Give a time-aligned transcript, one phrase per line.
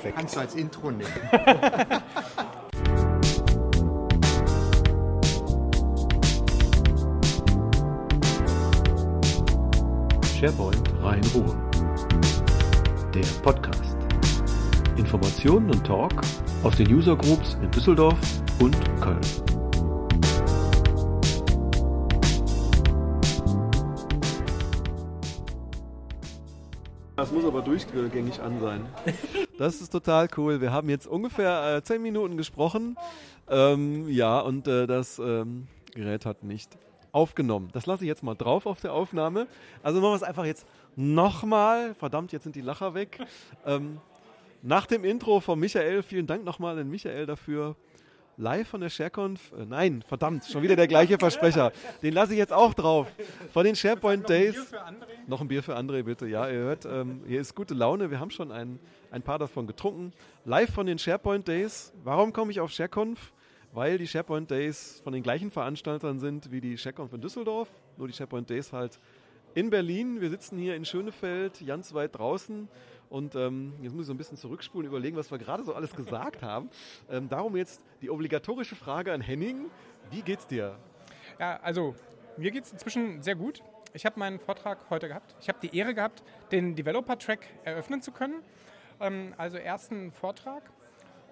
[0.00, 0.16] Perfekt.
[0.16, 1.04] Kannst du als Intro nehmen.
[10.38, 11.54] SharePoint Rhein-Ruhr.
[13.12, 13.94] Der Podcast.
[14.96, 16.14] Informationen und Talk
[16.62, 18.16] aus den User Groups in Düsseldorf
[18.58, 19.20] und Köln.
[27.16, 28.86] Das muss aber durchgängig an sein.
[29.60, 30.62] Das ist total cool.
[30.62, 32.96] Wir haben jetzt ungefähr äh, zehn Minuten gesprochen.
[33.46, 36.78] Ähm, ja, und äh, das ähm, Gerät hat nicht
[37.12, 37.68] aufgenommen.
[37.74, 39.46] Das lasse ich jetzt mal drauf auf der Aufnahme.
[39.82, 41.94] Also machen wir es einfach jetzt nochmal.
[41.96, 43.18] Verdammt, jetzt sind die Lacher weg.
[43.66, 43.98] Ähm,
[44.62, 47.76] nach dem Intro von Michael, vielen Dank nochmal an Michael dafür.
[48.40, 51.72] Live von der ShareConf, äh, nein, verdammt, schon wieder der gleiche Versprecher.
[52.02, 53.06] Den lasse ich jetzt auch drauf.
[53.52, 54.56] Von den SharePoint Days.
[55.26, 56.26] Noch ein Bier für André, bitte.
[56.26, 58.10] Ja, ihr hört, ähm, hier ist gute Laune.
[58.10, 58.80] Wir haben schon ein,
[59.10, 60.14] ein paar davon getrunken.
[60.46, 61.92] Live von den SharePoint Days.
[62.02, 63.34] Warum komme ich auf ShareConf?
[63.74, 67.68] Weil die SharePoint Days von den gleichen Veranstaltern sind wie die ShareConf in Düsseldorf.
[67.98, 68.98] Nur die SharePoint Days halt
[69.54, 70.22] in Berlin.
[70.22, 72.68] Wir sitzen hier in Schönefeld, ganz weit draußen.
[73.10, 75.94] Und ähm, jetzt muss ich so ein bisschen zurückspulen, überlegen, was wir gerade so alles
[75.94, 76.70] gesagt haben.
[77.10, 79.66] Ähm, darum jetzt die obligatorische Frage an Henning.
[80.10, 80.78] Wie geht's dir?
[81.38, 81.96] Ja, also
[82.36, 83.62] mir geht es inzwischen sehr gut.
[83.94, 85.34] Ich habe meinen Vortrag heute gehabt.
[85.40, 86.22] Ich habe die Ehre gehabt,
[86.52, 88.44] den Developer-Track eröffnen zu können.
[89.00, 90.70] Ähm, also ersten Vortrag.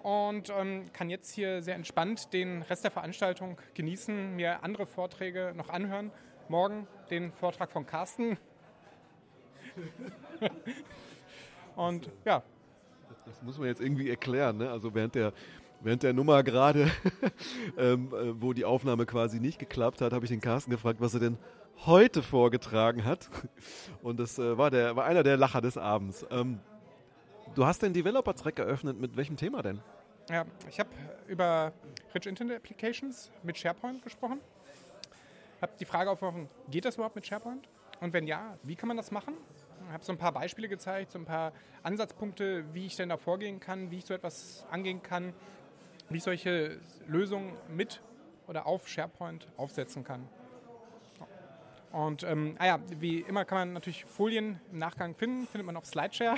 [0.03, 5.53] Und ähm, kann jetzt hier sehr entspannt den Rest der Veranstaltung genießen, mir andere Vorträge
[5.55, 6.11] noch anhören.
[6.49, 8.37] Morgen den Vortrag von Carsten.
[11.79, 12.43] Und ja.
[13.25, 14.57] Das muss man jetzt irgendwie erklären.
[14.57, 14.69] Ne?
[14.69, 15.31] Also während der,
[15.79, 16.91] während der Nummer gerade,
[17.77, 21.13] ähm, äh, wo die Aufnahme quasi nicht geklappt hat, habe ich den Carsten gefragt, was
[21.13, 21.37] er denn
[21.85, 23.29] heute vorgetragen hat.
[24.03, 26.25] Und das äh, war, der, war einer der Lacher des Abends.
[26.29, 26.59] Ähm,
[27.55, 28.99] du hast den Developer-Track eröffnet.
[28.99, 29.79] Mit welchem Thema denn?
[30.29, 30.89] Ja, ich habe
[31.27, 31.71] über
[32.13, 34.41] Rich Internet Applications mit SharePoint gesprochen.
[35.61, 37.69] Habe die Frage aufgeworfen, geht das überhaupt mit SharePoint?
[38.01, 39.33] Und wenn ja, wie kann man das machen?
[39.91, 41.51] Habe so ein paar Beispiele gezeigt, so ein paar
[41.83, 45.33] Ansatzpunkte, wie ich denn da vorgehen kann, wie ich so etwas angehen kann,
[46.09, 48.01] wie ich solche Lösungen mit
[48.47, 50.27] oder auf SharePoint aufsetzen kann.
[51.91, 55.75] Und ähm, ah ja, wie immer kann man natürlich Folien im Nachgang finden, findet man
[55.75, 56.37] auf Slideshare.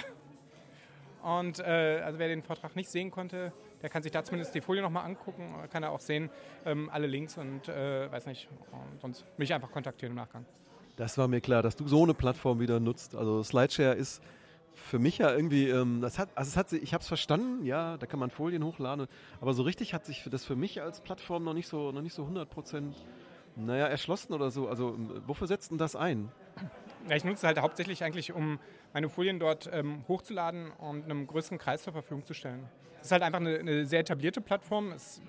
[1.23, 3.51] Und äh, also wer den Vortrag nicht sehen konnte,
[3.81, 6.29] der kann sich da zumindest die Folie nochmal angucken, kann er auch sehen,
[6.66, 10.45] ähm, alle Links und äh, weiß nicht, und sonst mich einfach kontaktieren im Nachgang.
[10.96, 13.16] Das war mir klar, dass du so eine Plattform wieder nutzt.
[13.16, 14.22] Also Slideshare ist
[14.74, 17.97] für mich ja irgendwie, ähm, das hat, also es hat, ich habe es verstanden, ja,
[17.97, 19.07] da kann man Folien hochladen,
[19.40, 22.13] aber so richtig hat sich das für mich als Plattform noch nicht so, noch nicht
[22.13, 22.96] so 100 Prozent,
[23.56, 24.68] naja, erschlossen oder so.
[24.68, 24.97] Also
[25.28, 26.31] wofür setzt denn das ein?
[27.09, 28.59] Ja, ich nutze halt hauptsächlich eigentlich, um
[28.94, 32.68] meine Folien dort ähm, hochzuladen und einem größeren Kreis zur Verfügung zu stellen.
[33.00, 34.91] Es ist halt einfach eine, eine sehr etablierte Plattform.
[34.91, 35.22] Es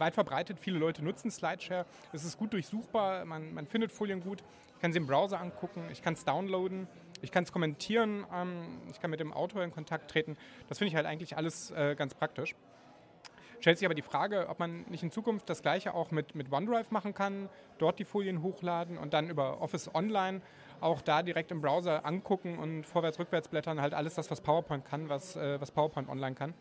[0.00, 1.86] weit verbreitet, viele Leute nutzen Slideshare.
[2.12, 4.42] Es ist gut durchsuchbar, man, man findet Folien gut.
[4.74, 6.88] Ich kann sie im Browser angucken, ich kann es downloaden,
[7.22, 10.36] ich kann es kommentieren, ähm, ich kann mit dem Autor in Kontakt treten.
[10.68, 12.54] Das finde ich halt eigentlich alles äh, ganz praktisch.
[13.60, 16.50] Stellt sich aber die Frage, ob man nicht in Zukunft das gleiche auch mit, mit
[16.50, 20.40] OneDrive machen kann, dort die Folien hochladen und dann über Office Online
[20.80, 24.86] auch da direkt im Browser angucken und vorwärts, rückwärts blättern, halt alles das, was PowerPoint
[24.86, 26.54] kann, was, äh, was PowerPoint online kann.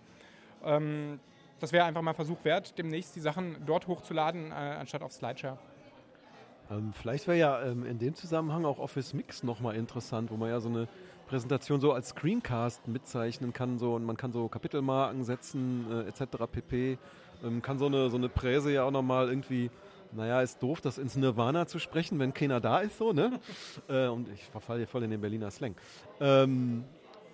[0.66, 1.22] Ähm,
[1.60, 5.58] das wäre einfach mal Versuch wert, demnächst die Sachen dort hochzuladen, äh, anstatt auf Slideshare.
[6.72, 10.50] Ähm, vielleicht wäre ja ähm, in dem Zusammenhang auch Office Mix nochmal interessant, wo man
[10.50, 10.88] ja so eine
[11.28, 16.46] Präsentation so als Screencast mitzeichnen kann so und man kann so Kapitelmarken setzen äh, etc.
[16.52, 16.98] pp.
[17.44, 19.70] Ähm, kann so eine, so eine Präse ja auch nochmal irgendwie,
[20.12, 23.40] naja, ist doof, das ins Nirvana zu sprechen, wenn keiner da ist so, ne?
[23.88, 25.76] äh, und ich verfalle hier voll in den Berliner Slang.
[26.20, 26.84] Ähm,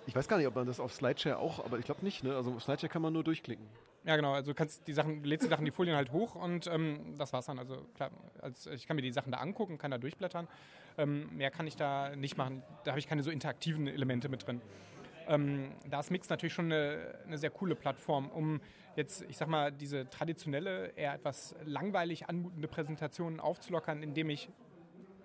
[0.06, 2.36] ich weiß gar nicht, ob man das auf Slideshare auch, aber ich glaube nicht, ne?
[2.36, 3.66] Also auf Slideshare kann man nur durchklicken.
[4.06, 4.34] Ja, genau.
[4.34, 7.32] Also du kannst die Sachen, lädst die Sachen, die Folien halt hoch und ähm, das
[7.32, 7.58] war's dann.
[7.58, 10.46] Also klar, als, ich kann mir die Sachen da angucken, kann da durchblättern.
[10.96, 12.62] Ähm, mehr kann ich da nicht machen.
[12.84, 14.62] Da habe ich keine so interaktiven Elemente mit drin.
[15.26, 18.60] Ähm, da ist Mix natürlich schon eine, eine, sehr coole Plattform, um
[18.94, 24.48] jetzt, ich sag mal, diese traditionelle, eher etwas langweilig anmutende Präsentation aufzulockern, indem ich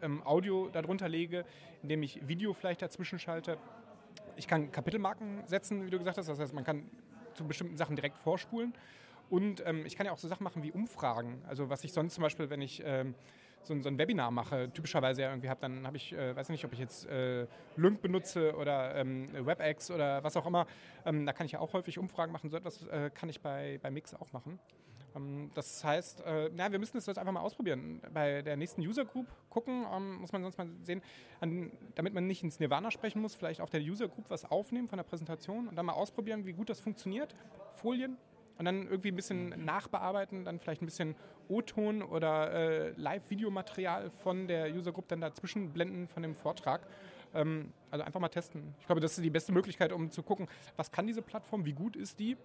[0.01, 1.45] ähm, Audio darunter lege,
[1.83, 3.59] indem ich Video vielleicht dazwischen schalte.
[4.38, 6.27] Ich kann Kapitelmarken setzen, wie du gesagt hast.
[6.27, 6.89] Das heißt, man kann
[7.33, 8.74] zu bestimmten Sachen direkt vorspulen.
[9.30, 11.42] Und ähm, ich kann ja auch so Sachen machen wie Umfragen.
[11.48, 13.16] Also was ich sonst zum Beispiel, wenn ich ähm,
[13.63, 16.50] so, ein- so ein Webinar mache, typischerweise ja irgendwie habe, dann habe ich, äh, weiß
[16.50, 17.48] nicht, ob ich jetzt äh,
[17.78, 20.68] Lync benutze oder ähm, WebEx oder was auch immer.
[21.06, 22.50] Ähm, da kann ich ja auch häufig Umfragen machen.
[22.50, 24.60] So etwas äh, kann ich bei, bei Mix auch machen.
[25.15, 28.01] Ähm, das heißt, äh, na, wir müssen das jetzt einfach mal ausprobieren.
[28.13, 31.01] Bei der nächsten User Group gucken, ähm, muss man sonst mal sehen,
[31.95, 34.97] damit man nicht ins Nirvana sprechen muss, vielleicht auf der User Group was aufnehmen von
[34.97, 37.35] der Präsentation und dann mal ausprobieren, wie gut das funktioniert.
[37.75, 38.17] Folien
[38.57, 41.15] und dann irgendwie ein bisschen nachbearbeiten, dann vielleicht ein bisschen
[41.47, 46.85] O-Ton oder äh, Live-Videomaterial von der User Group dann dazwischen blenden von dem Vortrag.
[47.33, 48.75] Ähm, also einfach mal testen.
[48.79, 51.73] Ich glaube, das ist die beste Möglichkeit, um zu gucken, was kann diese Plattform, wie
[51.73, 52.37] gut ist die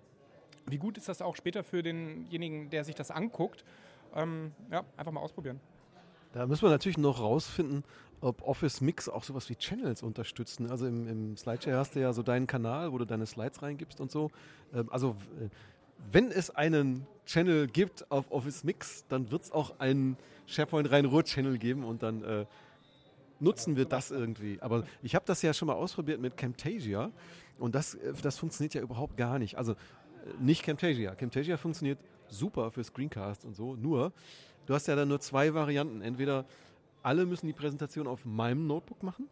[0.68, 3.64] wie gut ist das auch später für denjenigen, der sich das anguckt?
[4.14, 5.60] Ähm, ja, einfach mal ausprobieren.
[6.32, 7.84] Da müssen wir natürlich noch rausfinden,
[8.20, 10.70] ob Office Mix auch sowas wie Channels unterstützen.
[10.70, 14.00] Also im, im Slideshare hast du ja so deinen Kanal, wo du deine Slides reingibst
[14.00, 14.30] und so.
[14.74, 15.48] Ähm, also äh,
[16.12, 20.16] wenn es einen Channel gibt auf Office Mix, dann wird es auch einen
[20.46, 22.46] SharePoint Rhein-Ruhr-Channel geben und dann äh,
[23.40, 24.60] nutzen wir das irgendwie.
[24.60, 27.10] Aber ich habe das ja schon mal ausprobiert mit Camtasia
[27.58, 29.56] und das, äh, das funktioniert ja überhaupt gar nicht.
[29.56, 29.74] Also
[30.40, 31.14] nicht Camtasia.
[31.14, 34.12] Camtasia funktioniert super für Screencast und so, nur
[34.66, 36.02] du hast ja dann nur zwei Varianten.
[36.02, 36.44] Entweder
[37.02, 39.28] alle müssen die Präsentation auf meinem Notebook machen,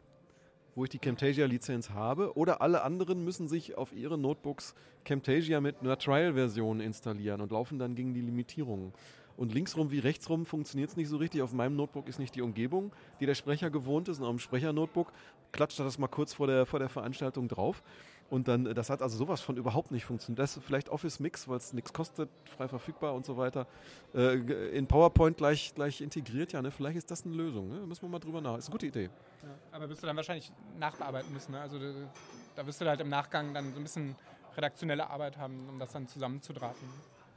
[0.74, 4.74] wo ich die Camtasia-Lizenz habe, oder alle anderen müssen sich auf ihre Notebooks
[5.04, 8.92] Camtasia mit einer Trial-Version installieren und laufen dann gegen die Limitierungen.
[9.36, 11.42] Und linksrum wie rechtsrum funktioniert es nicht so richtig.
[11.42, 14.20] Auf meinem Notebook ist nicht die Umgebung, die der Sprecher gewohnt ist.
[14.20, 15.12] Und auf dem Sprecher-Notebook
[15.50, 17.82] klatscht er das mal kurz vor der, vor der Veranstaltung drauf.
[18.30, 20.38] Und dann, das hat also sowas von überhaupt nicht funktioniert.
[20.38, 23.66] Das ist vielleicht Office Mix, weil es nichts kostet, frei verfügbar und so weiter.
[24.14, 24.36] Äh,
[24.76, 26.70] in PowerPoint gleich, gleich integriert, ja, ne?
[26.70, 27.68] Vielleicht ist das eine Lösung.
[27.68, 27.86] Ne?
[27.86, 28.56] Müssen wir mal drüber nach.
[28.56, 29.10] Ist eine gute Idee.
[29.72, 31.52] Aber wirst du dann wahrscheinlich nachbearbeiten müssen.
[31.52, 31.60] Ne?
[31.60, 31.78] Also
[32.56, 34.16] da, wirst du halt im Nachgang dann so ein bisschen
[34.56, 36.88] redaktionelle Arbeit haben, um das dann zusammenzudrahten.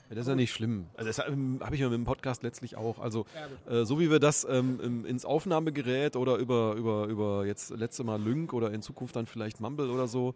[0.10, 0.88] Ja, das ist ja nicht schlimm.
[0.96, 3.00] Also das ähm, habe ich ja mit dem Podcast letztlich auch.
[3.00, 3.26] Also
[3.68, 8.06] Ja, äh, so wie wir das ähm, ins Aufnahmegerät oder über, über, über jetzt letzte
[8.06, 10.34] Mal Lync oder in Zukunft dann vielleicht Mumble oder so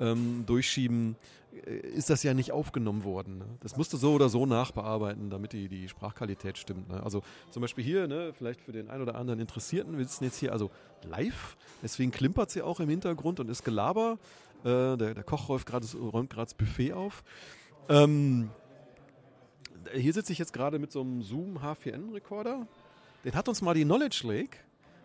[0.00, 1.16] ähm, durchschieben,
[1.66, 3.38] äh, ist das ja nicht aufgenommen worden.
[3.38, 3.46] Ne?
[3.60, 6.88] Das du so oder so nachbearbeiten, damit die, die Sprachqualität stimmt.
[6.88, 7.02] Ne?
[7.02, 10.38] Also zum Beispiel hier, ne, vielleicht für den einen oder anderen Interessierten, wir sitzen jetzt
[10.38, 10.70] hier also
[11.08, 14.18] live, deswegen klimpert sie auch im Hintergrund und ist Gelaber.
[14.64, 15.86] Äh, der, der Koch räumt gerade
[16.36, 17.22] das Buffet auf.
[17.88, 18.50] Ähm,
[19.92, 22.66] hier sitze ich jetzt gerade mit so einem Zoom H4n-Rekorder.
[23.24, 24.58] Den hat uns mal die Knowledge Lake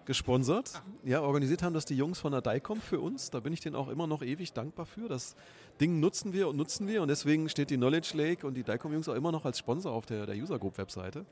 [0.09, 0.81] gesponsert.
[1.03, 3.29] Ja, organisiert haben das die Jungs von der DICOM für uns.
[3.29, 5.07] Da bin ich denen auch immer noch ewig dankbar für.
[5.07, 5.35] Das
[5.79, 9.07] Ding nutzen wir und nutzen wir und deswegen steht die Knowledge Lake und die DICOM-Jungs
[9.07, 11.27] auch immer noch als Sponsor auf der, der User Group-Webseite.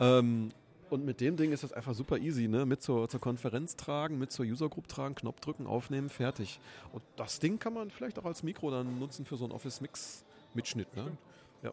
[0.00, 0.50] Ähm,
[0.90, 2.66] und mit dem Ding ist das einfach super easy, ne?
[2.66, 6.58] Mit zur, zur Konferenz tragen, mit zur User Group tragen, Knopf drücken, aufnehmen, fertig.
[6.92, 9.80] Und das Ding kann man vielleicht auch als Mikro dann nutzen für so einen Office
[9.80, 10.24] Mix
[10.54, 11.16] Mitschnitt, ne?
[11.62, 11.72] Ja.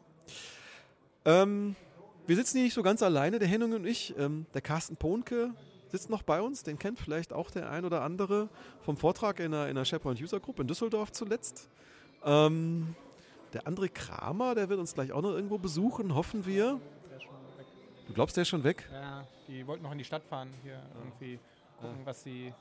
[1.25, 1.75] Ähm,
[2.27, 4.13] wir sitzen hier nicht so ganz alleine, der Henning und ich.
[4.19, 5.56] Ähm, der Carsten Pohnke
[5.94, 8.50] sitzt noch bei uns, den kennt vielleicht auch der ein oder andere
[8.81, 11.69] vom Vortrag in der, in der SharePoint User Group in Düsseldorf zuletzt.
[12.25, 12.95] Ähm,
[13.54, 16.80] der André Kramer, der wird uns gleich auch noch irgendwo besuchen, hoffen wir.
[17.12, 17.68] Der ist schon weg.
[18.07, 18.90] Du glaubst, der ist schon weg?
[18.92, 21.40] Ja, die wollten noch in die Stadt fahren, hier irgendwie
[21.80, 22.51] gucken, was sie.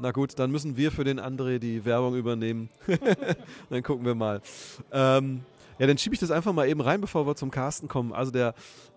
[0.00, 2.68] Na gut, dann müssen wir für den André die Werbung übernehmen.
[3.70, 4.42] dann gucken wir mal.
[4.90, 5.44] Ähm,
[5.78, 8.12] ja, dann schiebe ich das einfach mal eben rein, bevor wir zum Carsten kommen.
[8.12, 8.54] Also der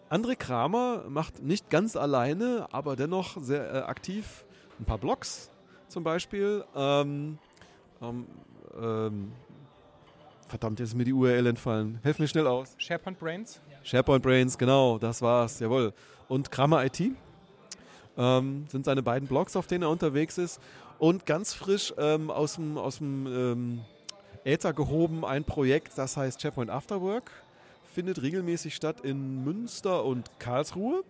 [0.10, 4.46] André Kramer macht nicht ganz alleine, aber dennoch sehr äh, aktiv
[4.80, 5.50] ein paar Blogs
[5.88, 6.63] zum Beispiel.
[6.75, 7.38] Ähm,
[8.02, 8.28] ähm,
[8.80, 9.31] ähm,
[10.48, 12.00] verdammt, jetzt ist mir die URL entfallen.
[12.04, 12.75] Helf mir schnell aus.
[12.78, 13.60] SharePoint Brains.
[13.84, 15.94] SharePoint Brains, genau, das war's, jawohl.
[16.28, 17.01] Und Kramer IT
[18.18, 20.60] ähm, sind seine beiden Blogs, auf denen er unterwegs ist.
[21.00, 22.78] Und ganz frisch ähm, aus dem,
[23.28, 23.81] ähm,
[24.46, 27.32] Äther gehoben ein Projekt, das heißt SharePoint Afterwork.
[27.96, 31.06] Findet regelmäßig statt in Münster und Karlsruhe.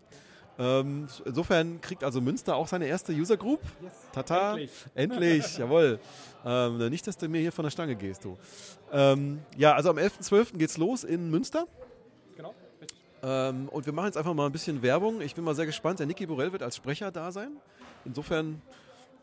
[0.60, 3.60] Ähm, insofern kriegt also Münster auch seine erste User Group.
[4.14, 4.52] Tata.
[4.52, 4.72] Endlich.
[4.94, 6.00] Endlich, jawohl.
[6.46, 8.38] Ähm, nicht, dass du mir hier von der Stange gehst, du.
[8.92, 10.58] Ähm, ja, also am 11.12.
[10.58, 11.66] geht's los in Münster.
[12.38, 12.54] Genau.
[13.24, 15.22] Ähm, und wir machen jetzt einfach mal ein bisschen Werbung.
[15.22, 15.98] Ich bin mal sehr gespannt.
[16.00, 17.50] Der Niki Borell wird als Sprecher da sein.
[18.06, 18.62] Insofern,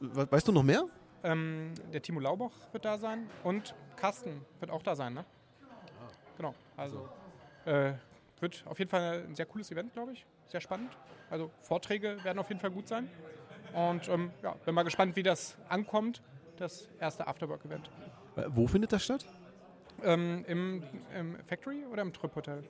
[0.01, 0.83] we- weißt du noch mehr?
[1.23, 5.25] Ähm, der Timo Lauboch wird da sein und Carsten wird auch da sein, ne?
[6.37, 6.55] Genau.
[6.77, 7.09] Also
[7.65, 7.93] äh,
[8.41, 10.27] wird auf jeden Fall ein sehr cooles Event, glaube ich.
[10.49, 10.91] Sehr spannend.
[11.31, 13.09] Also Vorträge werden auf jeden Fall gut sein.
[13.75, 16.21] Und ähm, ja, bin mal gespannt, wie das ankommt,
[16.59, 17.91] das erste Afterwork-Event.
[18.37, 19.25] Äh, Wo findet das statt?
[20.03, 20.83] Ähm, im,
[21.19, 22.63] Im Factory oder im Trip Hotel?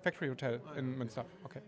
[0.00, 1.24] Factory Hotel in Münster.
[1.44, 1.60] Okay.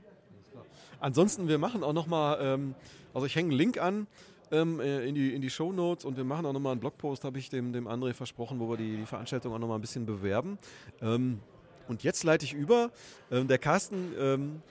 [1.00, 2.75] Ansonsten, wir machen auch nochmal, ähm,
[3.12, 4.06] also ich hänge einen Link an
[4.50, 7.25] ähm, äh, in die, in die Show Notes und wir machen auch nochmal einen Blogpost,
[7.25, 10.06] habe ich dem, dem André versprochen, wo wir die, die Veranstaltung auch nochmal ein bisschen
[10.06, 10.58] bewerben.
[11.00, 11.40] Ähm,
[11.88, 12.90] und jetzt leite ich über.
[13.30, 14.62] Ähm, der Carsten ähm,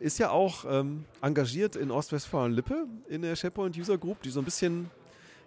[0.00, 4.44] ist ja auch ähm, engagiert in Ostwestfalen-Lippe in der SharePoint User Group, die so ein
[4.44, 4.90] bisschen,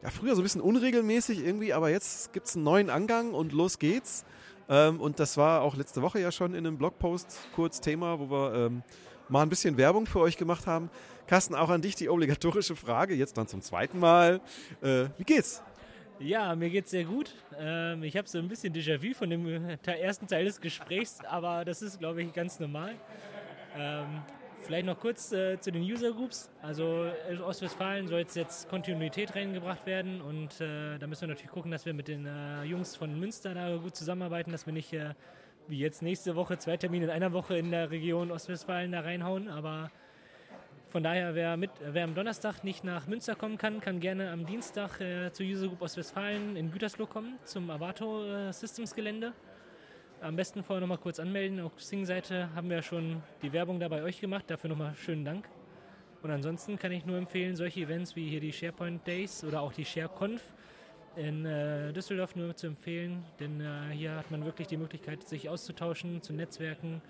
[0.03, 3.53] ja früher so ein bisschen unregelmäßig irgendwie, aber jetzt gibt es einen neuen Angang und
[3.53, 4.25] los geht's.
[4.69, 8.29] Ähm, und das war auch letzte Woche ja schon in einem Blogpost kurz Thema, wo
[8.29, 8.83] wir ähm,
[9.29, 10.89] mal ein bisschen Werbung für euch gemacht haben.
[11.27, 14.41] Carsten, auch an dich die obligatorische Frage, jetzt dann zum zweiten Mal.
[14.81, 15.61] Äh, wie geht's?
[16.19, 17.35] Ja, mir geht's sehr gut.
[17.59, 21.83] Ähm, ich habe so ein bisschen Déjà-vu von dem ersten Teil des Gesprächs, aber das
[21.83, 22.95] ist, glaube ich, ganz normal.
[23.77, 24.23] Ähm,
[24.63, 26.49] vielleicht noch kurz äh, zu den User Groups.
[26.63, 31.51] Also in Ostwestfalen soll jetzt, jetzt Kontinuität reingebracht werden und äh, da müssen wir natürlich
[31.51, 34.93] gucken, dass wir mit den äh, Jungs von Münster da gut zusammenarbeiten, dass wir nicht
[34.93, 35.13] äh,
[35.67, 39.49] wie jetzt nächste Woche zwei Termine in einer Woche in der Region Ostwestfalen da reinhauen,
[39.49, 39.91] aber
[40.89, 44.45] von daher, wer, mit, wer am Donnerstag nicht nach Münster kommen kann, kann gerne am
[44.45, 49.33] Dienstag äh, zur User Group Ostwestfalen in Gütersloh kommen, zum Avato äh, Systems Gelände.
[50.21, 51.59] Am besten vorher nochmal kurz anmelden.
[51.59, 54.45] Auf der Sing-Seite haben wir ja schon die Werbung da bei euch gemacht.
[54.47, 55.47] Dafür nochmal schönen Dank.
[56.23, 59.73] Und ansonsten kann ich nur empfehlen, solche Events wie hier die SharePoint Days oder auch
[59.73, 60.41] die ShareConf
[61.17, 65.49] in äh, Düsseldorf nur zu empfehlen, denn äh, hier hat man wirklich die Möglichkeit, sich
[65.49, 67.01] auszutauschen, zu netzwerken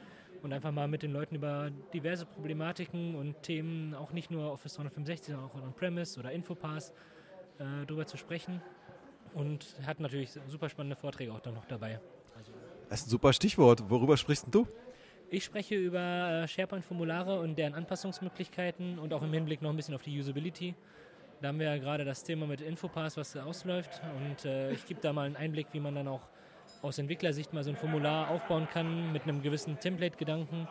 [0.43, 4.75] und einfach mal mit den Leuten über diverse Problematiken und Themen, auch nicht nur Office
[4.75, 6.91] 365, sondern auch On-Premise oder Infopass,
[7.59, 8.61] äh, darüber zu sprechen.
[9.33, 11.99] Und hat natürlich super spannende Vorträge auch dann noch dabei.
[12.35, 12.51] Also
[12.89, 13.89] das ist ein super Stichwort.
[13.89, 14.67] Worüber sprichst du?
[15.29, 19.93] Ich spreche über äh, SharePoint-Formulare und deren Anpassungsmöglichkeiten und auch im Hinblick noch ein bisschen
[19.93, 20.73] auf die Usability.
[21.41, 24.01] Da haben wir ja gerade das Thema mit Infopass, was ausläuft.
[24.25, 26.21] Und äh, ich gebe da mal einen Einblick, wie man dann auch
[26.81, 30.67] aus Entwicklersicht mal so ein Formular aufbauen kann mit einem gewissen Template-Gedanken,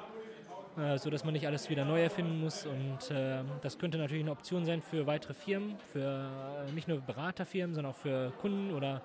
[0.79, 2.67] äh, sodass man nicht alles wieder neu erfinden muss.
[2.67, 6.31] Und äh, das könnte natürlich eine Option sein für weitere Firmen, für
[6.69, 9.03] äh, nicht nur Beraterfirmen, sondern auch für Kunden oder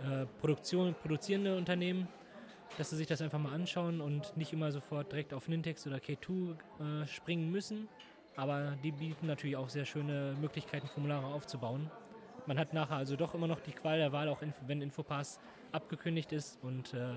[0.00, 2.08] äh, Produktion, produzierende Unternehmen,
[2.78, 5.96] dass sie sich das einfach mal anschauen und nicht immer sofort direkt auf Nintex oder
[5.96, 6.54] K2
[7.02, 7.88] äh, springen müssen.
[8.36, 11.90] Aber die bieten natürlich auch sehr schöne Möglichkeiten, Formulare aufzubauen.
[12.46, 15.38] Man hat nachher also doch immer noch die Qual der Wahl, auch wenn Infopass
[15.70, 16.58] abgekündigt ist.
[16.62, 17.14] Und äh,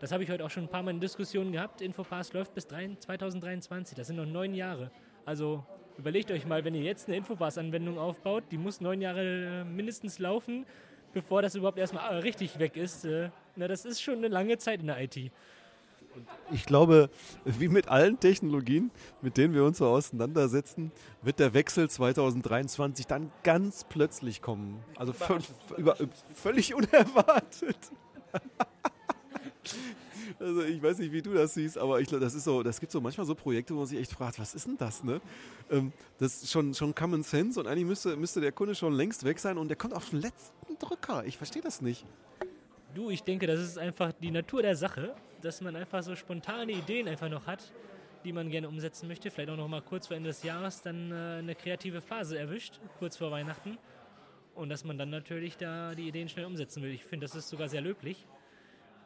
[0.00, 1.80] das habe ich heute auch schon ein paar Mal in Diskussionen gehabt.
[1.80, 3.96] Infopass läuft bis 2023.
[3.96, 4.90] Das sind noch neun Jahre.
[5.24, 5.64] Also
[5.98, 10.18] überlegt euch mal, wenn ihr jetzt eine Infopass-Anwendung aufbaut, die muss neun Jahre äh, mindestens
[10.18, 10.64] laufen,
[11.12, 13.04] bevor das überhaupt erstmal äh, richtig weg ist.
[13.04, 15.30] Äh, na, das ist schon eine lange Zeit in der IT.
[16.50, 17.10] Ich glaube,
[17.44, 18.90] wie mit allen Technologien,
[19.22, 20.92] mit denen wir uns so auseinandersetzen,
[21.22, 24.82] wird der Wechsel 2023 dann ganz plötzlich kommen.
[24.96, 25.14] Also
[25.76, 25.96] über,
[26.34, 27.76] völlig unerwartet.
[30.38, 32.80] Also ich weiß nicht, wie du das siehst, aber ich glaube, das ist so, das
[32.80, 35.20] gibt so manchmal so Projekte, wo man sich echt fragt, was ist denn das, ne?
[35.70, 39.24] Ähm, das ist schon, schon Common Sense und eigentlich müsste, müsste der Kunde schon längst
[39.24, 41.24] weg sein und der kommt auf den letzten Drücker.
[41.26, 42.06] Ich verstehe das nicht.
[42.94, 46.72] Du, ich denke, das ist einfach die Natur der Sache, dass man einfach so spontane
[46.72, 47.72] Ideen einfach noch hat,
[48.22, 49.30] die man gerne umsetzen möchte.
[49.30, 52.80] Vielleicht auch noch mal kurz vor Ende des Jahres dann äh, eine kreative Phase erwischt,
[52.98, 53.78] kurz vor Weihnachten.
[54.54, 56.90] Und dass man dann natürlich da die Ideen schnell umsetzen will.
[56.90, 58.26] Ich finde, das ist sogar sehr löblich.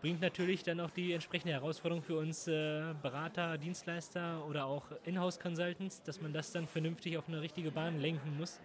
[0.00, 6.02] Bringt natürlich dann auch die entsprechende Herausforderung für uns äh, Berater, Dienstleister oder auch Inhouse-Consultants,
[6.02, 8.60] dass man das dann vernünftig auf eine richtige Bahn lenken muss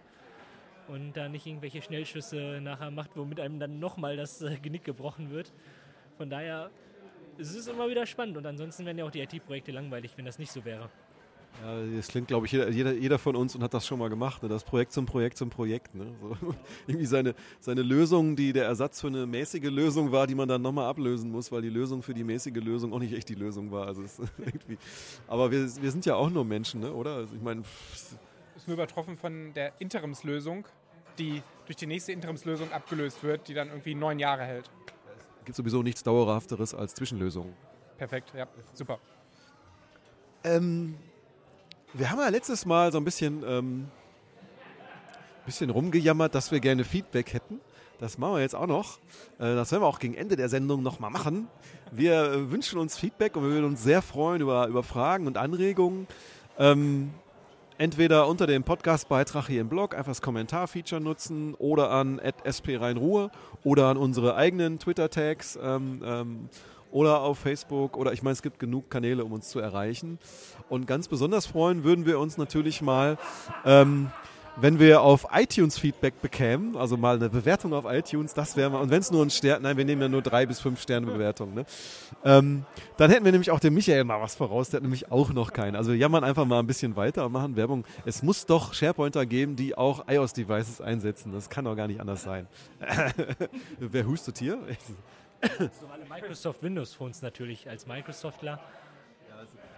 [0.88, 5.30] und da nicht irgendwelche Schnellschüsse nachher macht, womit einem dann nochmal das äh, Genick gebrochen
[5.30, 5.52] wird.
[6.16, 6.70] Von daher
[7.38, 10.38] es ist immer wieder spannend und ansonsten wären ja auch die IT-Projekte langweilig, wenn das
[10.38, 10.90] nicht so wäre.
[11.62, 14.42] Ja, das klingt, glaube ich, jeder, jeder, von uns und hat das schon mal gemacht.
[14.42, 14.48] Ne?
[14.48, 15.94] Das Projekt zum Projekt zum Projekt.
[15.94, 16.06] Ne?
[16.20, 16.34] So,
[16.86, 20.62] irgendwie seine, seine Lösung, die der Ersatz für eine mäßige Lösung war, die man dann
[20.62, 23.70] nochmal ablösen muss, weil die Lösung für die mäßige Lösung auch nicht echt die Lösung
[23.70, 23.86] war.
[23.86, 24.02] Also
[24.38, 24.78] irgendwie,
[25.28, 26.92] aber wir, wir sind ja auch nur Menschen, ne?
[26.92, 27.16] oder?
[27.16, 27.62] Also ich meine,
[28.62, 30.68] ist nur übertroffen von der Interimslösung,
[31.18, 34.70] die durch die nächste Interimslösung abgelöst wird, die dann irgendwie neun Jahre hält.
[35.40, 37.54] Es gibt sowieso nichts Dauerhafteres als Zwischenlösungen.
[37.98, 39.00] Perfekt, ja, super.
[40.44, 40.96] Ähm,
[41.92, 43.88] wir haben ja letztes Mal so ein bisschen, ähm,
[45.44, 47.60] bisschen rumgejammert, dass wir gerne Feedback hätten.
[47.98, 48.98] Das machen wir jetzt auch noch.
[49.40, 51.48] Äh, das werden wir auch gegen Ende der Sendung nochmal machen.
[51.90, 55.36] Wir äh, wünschen uns Feedback und wir würden uns sehr freuen über, über Fragen und
[55.36, 56.06] Anregungen.
[56.58, 57.12] Ähm,
[57.82, 63.32] entweder unter dem Podcastbeitrag hier im Blog einfach das Kommentarfeature nutzen oder an @sp_rheinruhe
[63.64, 66.48] oder an unsere eigenen Twitter-Tags ähm, ähm,
[66.92, 70.20] oder auf Facebook oder ich meine, es gibt genug Kanäle, um uns zu erreichen.
[70.68, 73.18] Und ganz besonders freuen würden wir uns natürlich mal,
[73.64, 74.12] ähm,
[74.56, 78.80] wenn wir auf iTunes Feedback bekämen, also mal eine Bewertung auf iTunes, das wäre mal,
[78.80, 81.06] und wenn es nur ein Stern, nein, wir nehmen ja nur drei bis fünf Sterne
[81.06, 81.64] Bewertung, ne?
[82.24, 82.64] ähm,
[82.96, 85.52] dann hätten wir nämlich auch dem Michael mal was voraus, der hat nämlich auch noch
[85.52, 85.76] keinen.
[85.76, 87.84] Also jammern einfach mal ein bisschen weiter und machen Werbung.
[88.04, 91.32] Es muss doch SharePointer geben, die auch iOS-Devices einsetzen.
[91.32, 92.46] Das kann doch gar nicht anders sein.
[93.78, 94.58] Wer hustet hier?
[95.58, 98.60] So alle Microsoft Windows Phones natürlich als Microsoftler.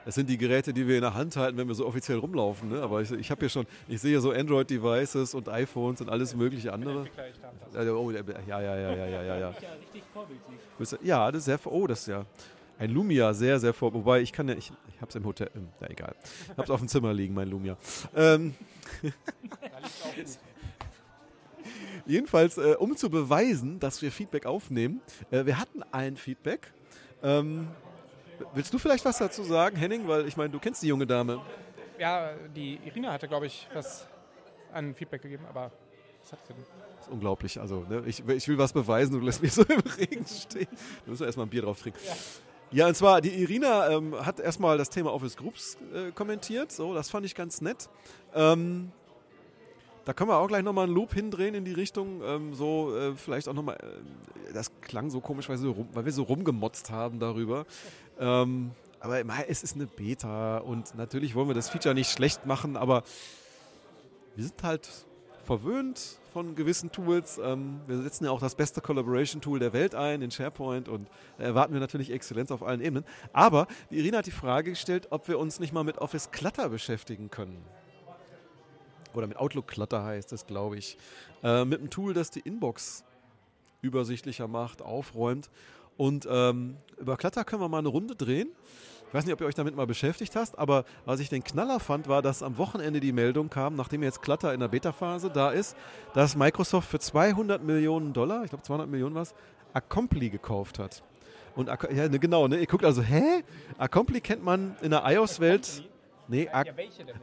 [0.05, 2.71] Das sind die Geräte, die wir in der Hand halten, wenn wir so offiziell rumlaufen.
[2.71, 2.83] Ne?
[2.83, 6.73] Aber ich, ich habe hier schon, ich sehe so Android-Devices und iPhones und alles mögliche
[6.73, 7.07] andere.
[7.73, 9.37] Ja, oh, ja, ja, ja, ja, ja, ja, ja.
[9.39, 11.01] Ja, richtig vorbildlich.
[11.03, 12.25] Ja, das ist sehr, oh, das ist ja
[12.79, 13.95] ein Lumia, sehr, sehr vor.
[13.95, 16.15] Wobei ich kann ja, ich, ich habe es im Hotel, ähm, ja egal.
[16.45, 17.77] Ich habe es auf dem Zimmer liegen, mein Lumia.
[18.15, 18.55] Ähm,
[22.07, 26.73] Jedenfalls, äh, um zu beweisen, dass wir Feedback aufnehmen, äh, wir hatten ein Feedback.
[27.23, 27.69] Ähm,
[28.55, 30.07] willst du vielleicht was dazu sagen, Henning?
[30.07, 31.41] Weil ich meine, du kennst die junge Dame.
[31.99, 34.07] Ja, die Irina hatte, glaube ich, was
[34.73, 35.71] an Feedback gegeben, aber
[36.23, 36.65] was hat sie denn?
[36.97, 37.61] Das ist unglaublich.
[37.61, 40.69] Also, ne, ich, ich will was beweisen, du lässt mich so im Regen stehen.
[41.05, 42.01] Du musst erstmal ein Bier drauf trinken.
[42.05, 42.15] Ja.
[42.75, 46.73] Ja, und zwar, die Irina ähm, hat erstmal das Thema Office Groups äh, kommentiert.
[46.73, 47.89] So, das fand ich ganz nett.
[48.35, 48.91] Ähm,
[50.05, 52.21] da können wir auch gleich nochmal einen Loop hindrehen in die Richtung.
[52.25, 53.77] Ähm, so, äh, vielleicht auch nochmal.
[53.77, 57.65] Äh, das klang so komisch, weil, so rum, weil, wir so rumgemotzt haben darüber.
[58.19, 62.77] Ähm, aber es ist eine Beta und natürlich wollen wir das Feature nicht schlecht machen,
[62.77, 63.03] aber
[64.35, 64.89] wir sind halt
[65.45, 67.39] verwöhnt von gewissen Tools.
[67.39, 71.75] Ähm, wir setzen ja auch das beste Collaboration-Tool der Welt ein, in SharePoint, und erwarten
[71.75, 73.05] wir natürlich Exzellenz auf allen Ebenen.
[73.33, 76.69] Aber die Irina hat die Frage gestellt, ob wir uns nicht mal mit Office Clutter
[76.71, 77.63] beschäftigen können.
[79.13, 80.99] Oder mit Outlook Clutter heißt es, glaube ich.
[81.43, 83.05] Äh, mit einem Tool, das die Inbox
[83.81, 85.51] übersichtlicher macht, aufräumt.
[85.97, 88.49] Und ähm, über Clutter können wir mal eine Runde drehen.
[89.09, 91.79] Ich weiß nicht, ob ihr euch damit mal beschäftigt hast, aber was ich den Knaller
[91.79, 95.51] fand, war, dass am Wochenende die Meldung kam, nachdem jetzt Clutter in der Beta-Phase da
[95.51, 95.77] ist,
[96.15, 99.35] dass Microsoft für 200 Millionen Dollar, ich glaube 200 Millionen was,
[99.73, 101.05] Accompli gekauft hat.
[101.55, 102.59] Und ja, ne, genau, ne?
[102.59, 103.45] Ihr guckt also, hä?
[103.79, 105.89] Accompli kennt man in der iOS-Welt.
[106.29, 106.65] Nee, ja?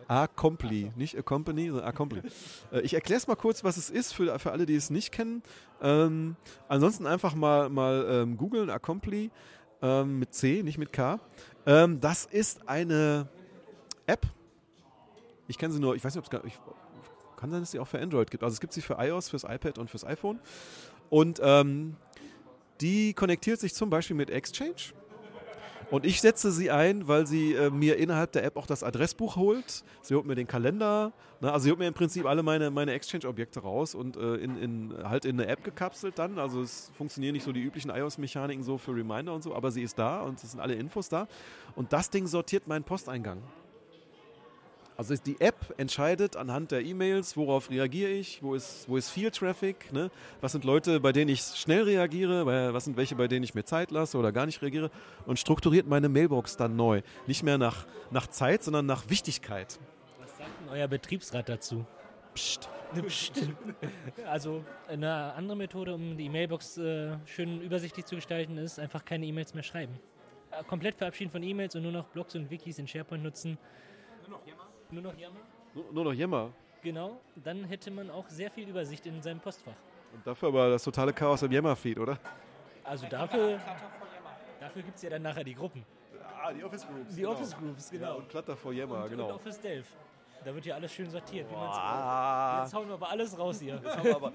[0.08, 2.22] Accompli, nicht Accompany, sondern Accompli.
[2.72, 5.12] Äh, ich erkläre es mal kurz, was es ist, für, für alle, die es nicht
[5.12, 5.43] kennen.
[5.81, 6.36] Ähm,
[6.67, 9.31] ansonsten einfach mal, mal ähm, googeln, Accompli
[9.81, 11.20] ähm, mit C, nicht mit K.
[11.65, 13.27] Ähm, das ist eine
[14.05, 14.25] App.
[15.48, 16.60] Ich kenne sie nur, ich weiß nicht, ob es
[17.41, 18.43] kann sein, dass sie auch für Android gibt.
[18.43, 20.39] Also es gibt sie für iOS, fürs iPad und fürs iPhone.
[21.10, 21.98] Und ähm,
[22.79, 24.93] die konnektiert sich zum Beispiel mit Exchange.
[25.92, 29.36] Und ich setze sie ein, weil sie äh, mir innerhalb der App auch das Adressbuch
[29.36, 29.84] holt.
[30.02, 31.12] Sie holt mir den Kalender.
[31.42, 31.52] Ne?
[31.52, 34.94] Also sie holt mir im Prinzip alle meine, meine Exchange-Objekte raus und äh, in, in,
[35.04, 36.40] halt in eine App gekapselt dann.
[36.40, 39.82] Also es funktionieren nicht so die üblichen iOS-Mechaniken so für Reminder und so, aber sie
[39.82, 41.28] ist da und es sind alle Infos da.
[41.75, 43.44] Und das Ding sortiert meinen Posteingang.
[45.01, 49.31] Also die App entscheidet anhand der E-Mails, worauf reagiere ich, wo ist, wo ist viel
[49.31, 50.11] Traffic, ne?
[50.42, 53.64] was sind Leute, bei denen ich schnell reagiere, was sind welche, bei denen ich mir
[53.64, 54.92] Zeit lasse oder gar nicht reagiere
[55.25, 57.01] und strukturiert meine Mailbox dann neu.
[57.25, 59.79] Nicht mehr nach, nach Zeit, sondern nach Wichtigkeit.
[60.20, 61.83] Was sagt denn euer Betriebsrat dazu?
[62.35, 62.70] Psst.
[63.03, 63.42] Psst.
[64.27, 69.25] Also eine andere Methode, um die Mailbox äh, schön übersichtlich zu gestalten, ist einfach keine
[69.25, 70.00] E-Mails mehr schreiben.
[70.51, 73.57] Äh, komplett verabschieden von E-Mails und nur noch Blogs und Wikis in SharePoint nutzen.
[74.27, 74.61] Nur noch Jammer?
[74.92, 75.40] Nur noch Jammer?
[75.74, 76.51] Nur, nur noch Jammer.
[76.82, 79.75] Genau, dann hätte man auch sehr viel Übersicht in seinem Postfach.
[80.14, 82.20] Und dafür aber das totale Chaos im Yammer-Feed, oder?
[82.84, 83.60] Also dafür,
[84.60, 85.86] dafür gibt es ja dann nachher die Gruppen.
[86.44, 87.16] Ah, die Office Groups.
[87.16, 87.32] Die genau.
[87.34, 88.06] Office Groups, genau.
[88.06, 89.27] Ja, und Clutter for Yammer, genau.
[89.27, 89.88] Und Office Delph.
[90.44, 91.46] Da wird ja alles schön sortiert.
[91.51, 92.64] Wow.
[92.64, 93.80] Jetzt hauen wir aber alles raus hier.
[94.12, 94.34] aber,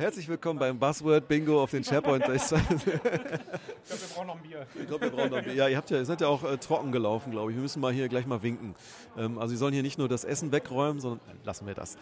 [0.00, 2.24] herzlich willkommen beim Buzzword Bingo auf den SharePoint.
[2.34, 4.66] ich glaube, wir brauchen noch ein Bier.
[4.74, 5.54] Ich glaube, wir brauchen noch ein Bier.
[5.54, 7.56] Ja, ihr, habt ja, ihr seid ja auch äh, trocken gelaufen, glaube ich.
[7.56, 8.74] Wir müssen mal hier gleich mal winken.
[9.16, 11.98] Ähm, also, Sie sollen hier nicht nur das Essen wegräumen, sondern lassen wir das.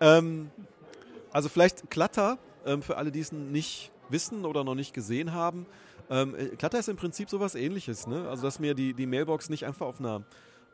[0.00, 0.52] Ähm,
[1.32, 5.66] also, vielleicht Klatter, ähm, für alle, die es nicht wissen oder noch nicht gesehen haben.
[6.08, 8.06] Ähm, äh, Klatter ist im Prinzip sowas ähnliches.
[8.06, 8.28] Ne?
[8.28, 10.22] Also, dass mir die, die Mailbox nicht einfach auf einer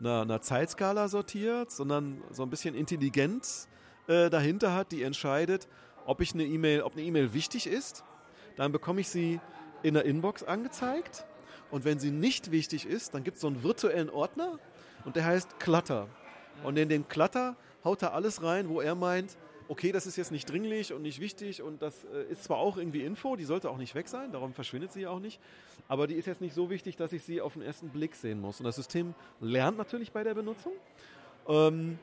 [0.00, 3.68] einer, einer Zeitskala sortiert, sondern so ein bisschen Intelligenz
[4.06, 5.68] äh, dahinter hat, die entscheidet,
[6.06, 8.04] ob ich eine E-Mail, ob eine E-Mail wichtig ist.
[8.56, 9.40] Dann bekomme ich sie
[9.82, 11.26] in der Inbox angezeigt.
[11.70, 14.58] Und wenn sie nicht wichtig ist, dann gibt es so einen virtuellen Ordner
[15.04, 16.08] und der heißt Clutter.
[16.64, 19.36] Und in den Clutter haut er alles rein, wo er meint,
[19.68, 22.76] okay, das ist jetzt nicht dringlich und nicht wichtig und das äh, ist zwar auch
[22.76, 25.40] irgendwie Info, die sollte auch nicht weg sein, darum verschwindet sie auch nicht,
[25.86, 28.40] aber die ist jetzt nicht so wichtig, dass ich sie auf den ersten Blick sehen
[28.40, 28.60] muss.
[28.60, 30.72] Und das System lernt natürlich bei der Benutzung.
[31.48, 31.98] Ähm,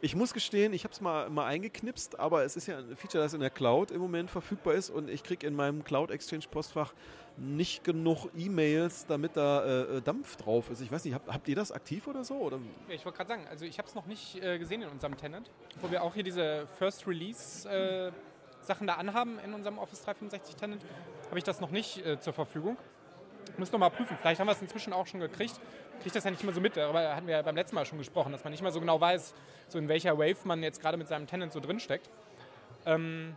[0.00, 3.22] ich muss gestehen, ich habe es mal, mal eingeknipst, aber es ist ja ein Feature,
[3.22, 6.44] das in der Cloud im Moment verfügbar ist und ich kriege in meinem Cloud Exchange
[6.50, 6.92] Postfach
[7.36, 10.80] nicht genug E-Mails, damit da äh, Dampf drauf ist.
[10.80, 12.36] Ich weiß nicht, habt, habt ihr das aktiv oder so?
[12.36, 12.60] Oder?
[12.88, 15.50] Ich wollte gerade sagen, also ich habe es noch nicht äh, gesehen in unserem Tenant,
[15.80, 18.12] wo wir auch hier diese First Release äh,
[18.60, 20.84] Sachen da anhaben in unserem Office 365 Tenant,
[21.28, 22.76] habe ich das noch nicht äh, zur Verfügung.
[23.58, 24.16] Muss noch mal prüfen.
[24.20, 25.60] Vielleicht haben wir es inzwischen auch schon gekriegt.
[26.02, 26.76] Kriegt das ja nicht immer so mit.
[26.76, 29.00] Darüber hatten wir ja beim letzten Mal schon gesprochen, dass man nicht mal so genau
[29.00, 29.34] weiß,
[29.68, 32.08] so in welcher Wave man jetzt gerade mit seinem Tenant so drinsteckt.
[32.86, 33.34] Ähm,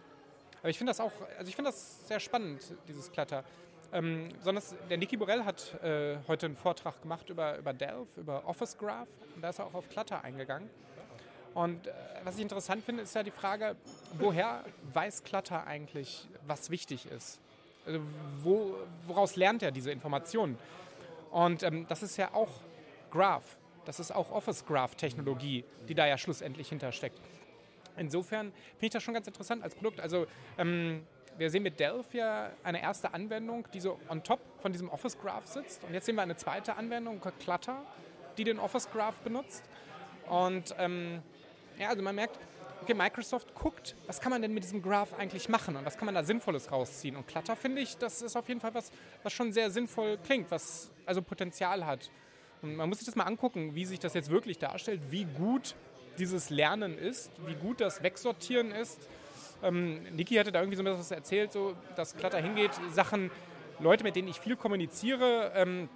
[0.62, 3.43] aber ich finde das auch, also ich finde das sehr spannend, dieses Clutter.
[3.93, 8.46] Ähm, sondern der Niki Borell hat äh, heute einen Vortrag gemacht über, über Delph, über
[8.46, 9.08] Office Graph.
[9.36, 10.70] Und da ist er auch auf Clutter eingegangen.
[11.54, 11.91] Und äh,
[12.24, 13.76] was ich interessant finde, ist ja die Frage,
[14.13, 17.39] woher weiß Clutter eigentlich, was wichtig ist?
[17.86, 18.02] Also
[18.43, 20.58] wo, woraus lernt er diese Informationen?
[21.38, 22.50] Und ähm, das ist ja auch
[23.12, 23.60] Graph.
[23.86, 27.21] Das ist auch Office Graph Technologie, die da ja schlussendlich hintersteckt.
[27.95, 30.00] Insofern finde ich das schon ganz interessant als Produkt.
[30.00, 30.26] Also
[30.58, 31.06] ähm,
[31.38, 35.15] wir sehen mit Delph ja eine erste Anwendung, die so on top von diesem Office
[35.19, 35.84] Graph sitzt.
[35.84, 37.84] Und jetzt sehen wir eine zweite Anwendung, Clutter,
[38.39, 39.63] die den Office Graph benutzt.
[40.28, 41.21] Und ähm,
[41.78, 42.39] ja, also man merkt,
[42.88, 46.06] okay, Microsoft guckt, was kann man denn mit diesem Graph eigentlich machen und was kann
[46.06, 47.17] man da Sinnvolles rausziehen.
[47.17, 48.91] Und Clutter finde ich, das ist auf jeden Fall was,
[49.23, 52.10] was schon sehr sinnvoll klingt, was also Potenzial hat.
[52.62, 55.76] Und man muss sich das mal angucken, wie sich das jetzt wirklich darstellt, wie gut
[56.17, 59.10] dieses Lernen ist, wie gut das Wegsortieren ist.
[59.62, 63.32] Ähm, Niki hatte da irgendwie so etwas erzählt, so, dass Clutter hingeht, Sachen,
[63.80, 65.89] Leute, mit denen ich viel kommuniziere, ähm,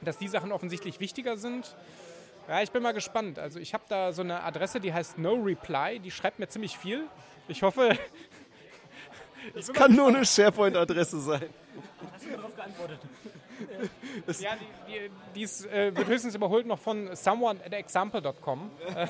[0.00, 1.76] dass die Sachen offensichtlich wichtiger sind.
[2.48, 3.38] Ja, ich bin mal gespannt.
[3.38, 6.76] Also ich habe da so eine Adresse, die heißt No Reply, die schreibt mir ziemlich
[6.78, 7.06] viel.
[7.46, 7.96] Ich hoffe...
[9.54, 11.48] Es kann nur eine SharePoint-Adresse sein.
[12.12, 12.98] Hast du darauf geantwortet?
[14.40, 18.70] ja, die, die, die ist, äh, wird höchstens überholt noch von someone at example.com.
[18.94, 19.06] Äh,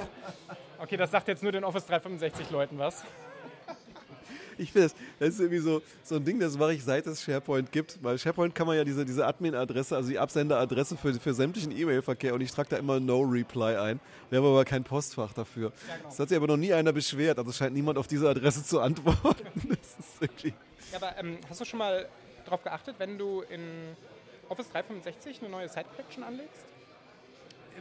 [0.80, 3.04] okay, das sagt jetzt nur den Office 365 Leuten was.
[4.58, 7.22] Ich finde, das, das ist irgendwie so, so ein Ding, das mache ich seit es
[7.22, 8.02] SharePoint gibt.
[8.02, 12.34] Weil SharePoint kann man ja diese, diese Admin-Adresse, also die Absenderadresse für, für sämtlichen E-Mail-Verkehr
[12.34, 14.00] und ich trage da immer No Reply ein.
[14.30, 15.72] Wir haben aber kein Postfach dafür.
[15.88, 16.08] Ja, genau.
[16.08, 17.38] Das hat sich aber noch nie einer beschwert.
[17.38, 19.46] Also scheint niemand auf diese Adresse zu antworten.
[19.68, 20.54] Das ist wirklich.
[20.92, 22.08] Ja, aber ähm, hast du schon mal
[22.44, 23.96] darauf geachtet, wenn du in
[24.48, 26.64] Office 365 eine neue Site Collection anlegst?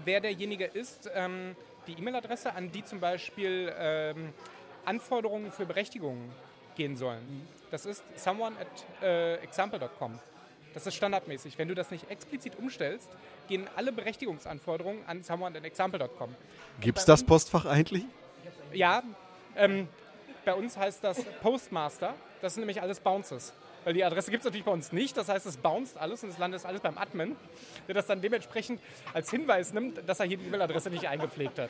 [0.04, 1.56] Wer derjenige ist, ähm,
[1.88, 4.34] die E-Mail-Adresse, an die zum Beispiel ähm,
[4.86, 6.30] Anforderungen für Berechtigungen
[6.78, 7.48] gehen sollen.
[7.72, 10.20] Das ist someone at äh, example.com.
[10.74, 11.58] Das ist standardmäßig.
[11.58, 13.10] Wenn du das nicht explizit umstellst,
[13.48, 16.36] gehen alle Berechtigungsanforderungen an someone at example.com.
[16.80, 18.06] Gibt es das Postfach eigentlich?
[18.72, 19.04] Ja,
[19.56, 19.88] ähm,
[20.46, 22.14] bei uns heißt das Postmaster.
[22.42, 23.54] Das sind nämlich alles Bounces.
[23.88, 25.16] Weil die Adresse gibt es natürlich bei uns nicht.
[25.16, 27.38] Das heißt, es bounced alles und es landet alles beim Admin,
[27.88, 28.82] der das dann dementsprechend
[29.14, 31.70] als Hinweis nimmt, dass er hier die E-Mail-Adresse nicht eingepflegt hat.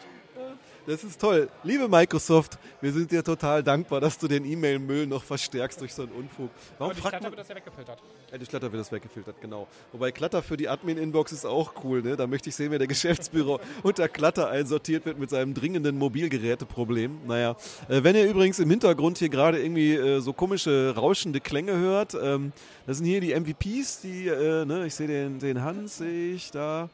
[0.87, 1.47] Das ist toll.
[1.63, 6.03] Liebe Microsoft, wir sind dir total dankbar, dass du den E-Mail-Müll noch verstärkst durch so
[6.03, 6.49] einen Unfug.
[6.79, 8.01] Warum Aber durch Clutter wird das ja weggefiltert.
[8.31, 9.67] Ja, durch Clutter wird das weggefiltert, genau.
[9.91, 12.01] Wobei Clutter für die Admin-Inbox ist auch cool.
[12.01, 12.15] Ne?
[12.15, 17.27] Da möchte ich sehen, wie der Geschäftsbüro unter Clutter einsortiert wird mit seinem dringenden Mobilgeräteproblem.
[17.27, 17.57] Naja,
[17.89, 22.06] äh, wenn ihr übrigens im Hintergrund hier gerade irgendwie äh, so komische, rauschende Klänge hört,
[22.13, 22.51] ähm,
[22.85, 24.85] das sind hier die MVPs, die, äh, ne?
[24.85, 26.89] ich sehe den, den Hans, sehe ich da.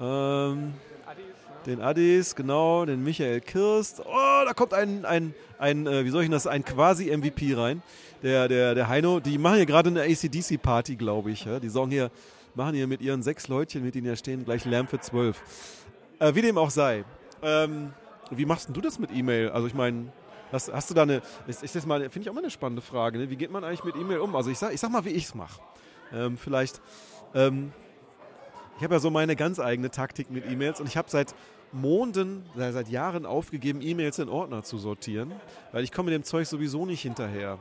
[0.00, 0.74] Ähm,
[1.66, 4.00] den Addis, genau, den Michael Kirst.
[4.04, 7.82] Oh, da kommt ein, ein, ein äh, wie soll ich das, ein quasi MVP rein.
[8.22, 11.44] Der, der, der Heino, die machen hier gerade eine ACDC-Party, glaube ich.
[11.44, 11.60] Ja?
[11.60, 12.10] Die sagen hier,
[12.54, 15.42] machen hier mit ihren sechs Leutchen, mit denen hier stehen, gleich Lärm für zwölf.
[16.18, 17.04] Äh, wie dem auch sei.
[17.42, 17.92] Ähm,
[18.30, 19.50] wie machst du das mit E-Mail?
[19.50, 20.12] Also ich meine,
[20.52, 22.82] hast, hast, du da eine, ist, ist das mal, finde ich auch mal eine spannende
[22.82, 23.30] Frage, ne?
[23.30, 24.34] wie geht man eigentlich mit E-Mail um?
[24.36, 25.60] Also ich sag, ich sag mal, wie ich es mache.
[26.12, 26.80] Ähm, vielleicht,
[27.34, 27.72] ähm,
[28.76, 31.34] ich habe ja so meine ganz eigene Taktik mit E-Mails und ich habe seit
[31.72, 35.32] Monden, seit Jahren aufgegeben, E-Mails in Ordner zu sortieren,
[35.72, 37.58] weil ich komme mit dem Zeug sowieso nicht hinterher.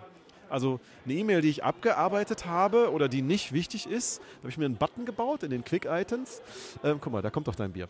[0.50, 4.65] Also eine E-Mail, die ich abgearbeitet habe oder die nicht wichtig ist, habe ich mir
[4.65, 6.41] einen Button gebaut in den Quick Items.
[6.84, 7.88] Ähm, guck mal, da kommt doch dein Bier.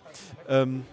[0.47, 0.85] Ähm,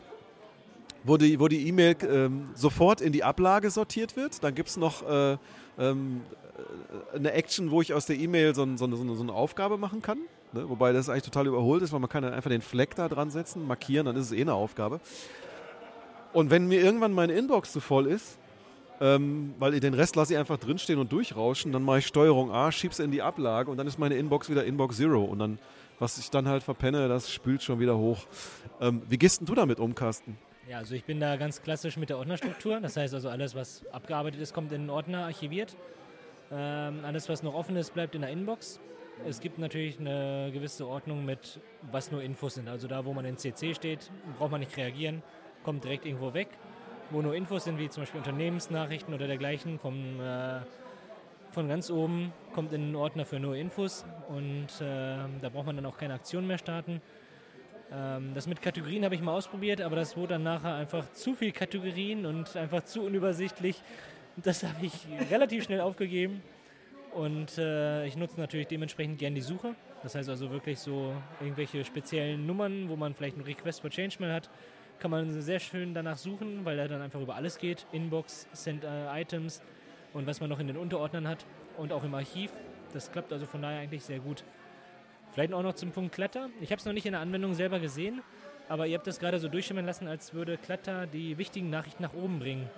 [1.04, 4.42] wo die wo die E-Mail ähm, sofort in die Ablage sortiert wird.
[4.42, 5.36] Dann gibt es noch äh,
[5.78, 6.22] ähm,
[7.14, 10.18] eine Action, wo ich aus der E-Mail so, so, so, so, eine Aufgabe machen kann.
[10.52, 10.68] Ne?
[10.68, 13.66] Wobei das eigentlich total überholt ist, weil man kann einfach den Fleck da dran setzen,
[13.66, 15.00] markieren, dann ist es eh eine Aufgabe.
[16.32, 18.38] Und wenn mir irgendwann meine Inbox zu voll ist,
[19.00, 22.70] ähm, weil den Rest lasse ich einfach drinstehen und durchrauschen, dann mache ich Steuerung A,
[22.70, 25.58] schieb's in die Ablage und dann ist meine Inbox wieder Inbox Zero und dann,
[25.98, 28.18] was ich dann halt verpenne, das spült schon wieder hoch.
[28.80, 30.38] Ähm, wie gehst denn du damit um, Carsten?
[30.68, 32.80] Ja, also ich bin da ganz klassisch mit der Ordnerstruktur.
[32.80, 35.76] Das heißt also, alles, was abgearbeitet ist, kommt in den Ordner archiviert.
[36.52, 38.80] Ähm, alles, was noch offen ist, bleibt in der Inbox.
[39.26, 42.68] Es gibt natürlich eine gewisse Ordnung mit, was nur Infos sind.
[42.68, 45.22] Also da, wo man in CC steht, braucht man nicht reagieren,
[45.64, 46.48] kommt direkt irgendwo weg.
[47.10, 50.60] Wo nur Infos sind, wie zum Beispiel Unternehmensnachrichten oder dergleichen, vom, äh,
[51.50, 55.76] von ganz oben kommt in den Ordner für nur Infos und äh, da braucht man
[55.76, 57.02] dann auch keine Aktion mehr starten.
[57.92, 61.34] Ähm, das mit Kategorien habe ich mal ausprobiert, aber das wurde dann nachher einfach zu
[61.34, 63.82] viel Kategorien und einfach zu unübersichtlich.
[64.36, 64.92] Das habe ich
[65.30, 66.42] relativ schnell aufgegeben.
[67.12, 69.74] Und äh, ich nutze natürlich dementsprechend gern die Suche.
[70.02, 74.16] Das heißt also wirklich so irgendwelche speziellen Nummern, wo man vielleicht einen Request for Change
[74.18, 74.48] mal hat,
[74.98, 77.86] kann man sehr schön danach suchen, weil er dann einfach über alles geht.
[77.92, 79.60] Inbox, Send uh, Items
[80.14, 81.44] und was man noch in den Unterordnern hat
[81.76, 82.50] und auch im Archiv.
[82.92, 84.44] Das klappt also von daher eigentlich sehr gut.
[85.32, 86.50] Vielleicht auch noch zum Punkt Clutter.
[86.60, 88.20] Ich habe es noch nicht in der Anwendung selber gesehen,
[88.68, 92.12] aber ihr habt das gerade so durchschimmern lassen, als würde Clutter die wichtigen Nachrichten nach
[92.12, 92.68] oben bringen.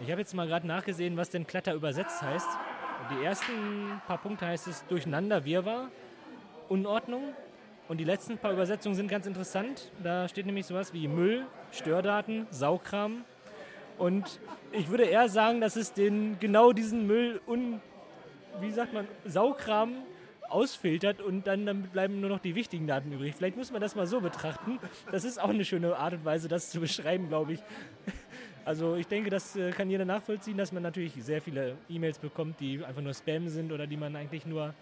[0.00, 2.48] Ich habe jetzt mal gerade nachgesehen, was denn Clutter übersetzt heißt.
[3.10, 5.90] Die ersten paar Punkte heißt es Durcheinander, Wirrwarr,
[6.70, 7.34] Unordnung.
[7.88, 9.92] Und die letzten paar Übersetzungen sind ganz interessant.
[10.02, 13.24] Da steht nämlich sowas wie Müll, Stördaten, Saukram.
[13.98, 14.40] Und
[14.72, 17.82] ich würde eher sagen, dass es den genau diesen Müll und
[18.60, 19.96] wie sagt man, Saukram
[20.52, 23.34] ausfiltert und dann, dann bleiben nur noch die wichtigen Daten übrig.
[23.34, 24.78] Vielleicht muss man das mal so betrachten.
[25.10, 27.60] Das ist auch eine schöne Art und Weise, das zu beschreiben, glaube ich.
[28.64, 32.60] Also ich denke, das äh, kann jeder nachvollziehen, dass man natürlich sehr viele E-Mails bekommt,
[32.60, 34.72] die einfach nur Spam sind oder die man eigentlich nur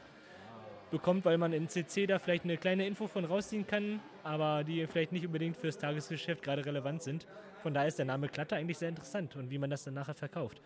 [0.91, 4.87] bekommt, weil man in CC da vielleicht eine kleine Info von rausziehen kann, aber die
[4.87, 7.27] vielleicht nicht unbedingt fürs Tagesgeschäft gerade relevant sind.
[7.63, 10.15] Von daher ist der Name Klatter eigentlich sehr interessant und wie man das dann nachher
[10.15, 10.61] verkauft.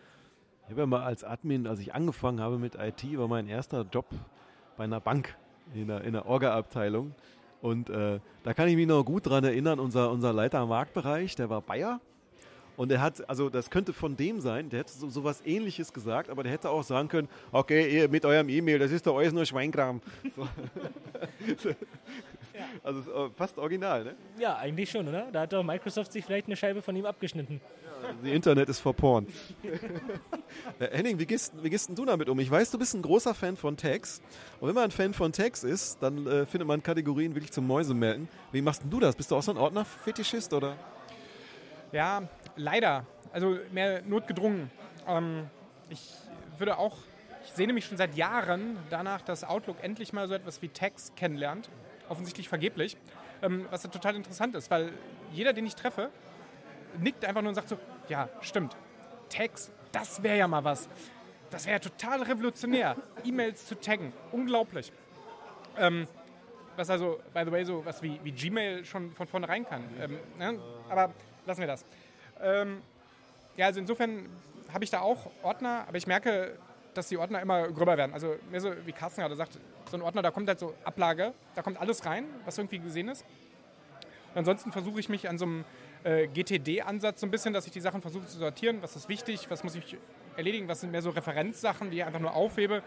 [0.65, 3.85] Ich habe ja mal als Admin, als ich angefangen habe mit IT, war mein erster
[3.89, 4.07] Job
[4.77, 5.35] bei einer Bank
[5.73, 7.13] in der, in der Orga-Abteilung.
[7.61, 11.35] Und äh, da kann ich mich noch gut dran erinnern, unser, unser Leiter am Marktbereich,
[11.35, 11.99] der war Bayer.
[12.77, 15.93] Und er hat, also das könnte von dem sein, der hätte so, so was ähnliches
[15.93, 19.17] gesagt, aber der hätte auch sagen können, okay, ihr mit eurem E-Mail, das ist doch
[19.17, 20.01] alles nur Schweinkram.
[20.35, 20.47] So.
[22.83, 24.15] Also äh, fast original, ne?
[24.37, 25.27] Ja, eigentlich schon, oder?
[25.31, 27.61] Da hat doch Microsoft sich vielleicht eine Scheibe von ihm abgeschnitten.
[28.23, 29.27] The Internet ist for porn.
[30.79, 32.39] Henning, wie gehst, wie gehst denn du damit um?
[32.39, 34.21] Ich weiß, du bist ein großer Fan von Tags.
[34.59, 37.67] Und wenn man ein Fan von Tags ist, dann äh, findet man Kategorien wirklich zum
[37.67, 38.27] Mäusemelden.
[38.51, 39.15] Wie machst denn du das?
[39.15, 40.75] Bist du auch so ein Ordner-Fetischist, oder?
[41.91, 42.23] Ja,
[42.55, 43.05] leider.
[43.31, 44.69] Also mehr notgedrungen.
[45.07, 45.47] Ähm,
[45.89, 46.13] ich
[46.57, 46.97] würde auch,
[47.45, 51.11] ich sehne mich schon seit Jahren danach, dass Outlook endlich mal so etwas wie Tags
[51.15, 51.69] kennenlernt.
[52.09, 52.97] Offensichtlich vergeblich.
[53.41, 54.93] Ähm, was total interessant ist, weil
[55.31, 56.09] jeder, den ich treffe,
[56.99, 58.75] nickt einfach nur und sagt so, ja, stimmt.
[59.29, 60.87] Tags, das wäre ja mal was.
[61.49, 62.95] Das wäre ja total revolutionär.
[63.23, 64.13] E-Mails zu taggen.
[64.31, 64.91] Unglaublich.
[65.77, 66.07] Ähm,
[66.75, 69.83] was also, by the way, so was wie, wie Gmail schon von vornherein kann.
[69.99, 70.59] Ähm, ne?
[70.89, 71.13] Aber
[71.45, 71.85] lassen wir das.
[72.41, 72.81] Ähm,
[73.57, 74.29] ja, also insofern
[74.73, 76.57] habe ich da auch Ordner, aber ich merke,
[76.97, 78.13] dass die Ordner immer gröber werden.
[78.13, 79.57] Also mehr so, wie Carsten gerade sagt,
[79.89, 83.09] so ein Ordner, da kommt halt so Ablage, da kommt alles rein, was irgendwie gesehen
[83.09, 83.25] ist.
[84.33, 85.65] Und ansonsten versuche ich mich an so einem
[86.03, 88.81] äh, GTD-Ansatz so ein bisschen, dass ich die Sachen versuche zu sortieren.
[88.81, 89.97] Was ist wichtig, was muss ich
[90.35, 92.83] erledigen, was sind mehr so Referenzsachen, die ich einfach nur aufhebe.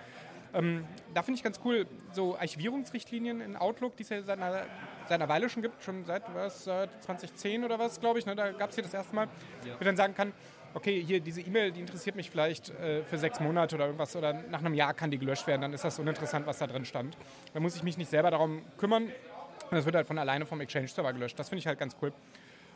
[0.55, 4.65] Ähm, da finde ich ganz cool, so Archivierungsrichtlinien in Outlook, die es ja seit einer,
[5.07, 8.35] seit einer Weile schon gibt, schon seit was, 2010 oder was, glaube ich, ne?
[8.35, 9.29] da gab es hier das erste Mal,
[9.65, 9.75] ja.
[9.75, 10.33] wo ich dann sagen kann,
[10.75, 14.33] okay, hier diese E-Mail, die interessiert mich vielleicht äh, für sechs Monate oder irgendwas oder
[14.33, 17.17] nach einem Jahr kann die gelöscht werden, dann ist das uninteressant, was da drin stand.
[17.55, 20.61] Da muss ich mich nicht selber darum kümmern und das wird halt von alleine vom
[20.61, 21.39] Exchange-Server gelöscht.
[21.39, 22.13] Das finde ich halt ganz cool.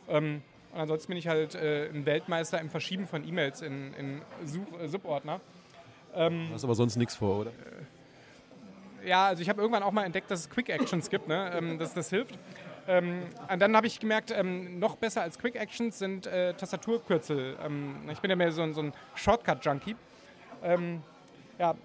[0.07, 0.41] Ähm,
[0.73, 4.21] und ansonsten bin ich halt äh, ein Weltmeister im Verschieben von E-Mails in, in
[4.81, 5.39] äh, Subordner.
[6.15, 7.51] Ähm, du hast aber sonst nichts vor, oder?
[7.51, 11.51] Äh, ja, also ich habe irgendwann auch mal entdeckt, dass es Quick Actions gibt, ne?
[11.55, 12.37] ähm, dass das hilft.
[12.87, 13.23] Ähm,
[13.59, 17.57] dann habe ich gemerkt, ähm, noch besser als Quick Actions sind äh, Tastaturkürzel.
[17.63, 19.95] Ähm, ich bin ja mehr so ein, so ein Shortcut-Junkie.
[20.63, 21.01] Ähm,
[21.57, 21.75] ja,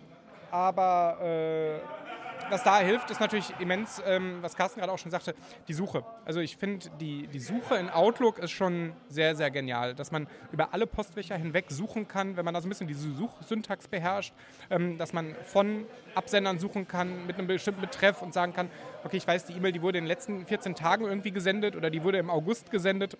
[0.50, 1.78] aber äh,
[2.50, 5.34] was da hilft, ist natürlich immens, ähm, was Carsten gerade auch schon sagte,
[5.66, 6.04] die Suche.
[6.24, 10.26] Also ich finde, die, die Suche in Outlook ist schon sehr, sehr genial, dass man
[10.52, 14.32] über alle Postfächer hinweg suchen kann, wenn man da so ein bisschen diese Suchsyntax beherrscht,
[14.70, 18.70] ähm, dass man von Absendern suchen kann mit einem bestimmten Betreff und sagen kann,
[19.04, 21.90] okay, ich weiß, die E-Mail, die wurde in den letzten 14 Tagen irgendwie gesendet oder
[21.90, 23.16] die wurde im August gesendet,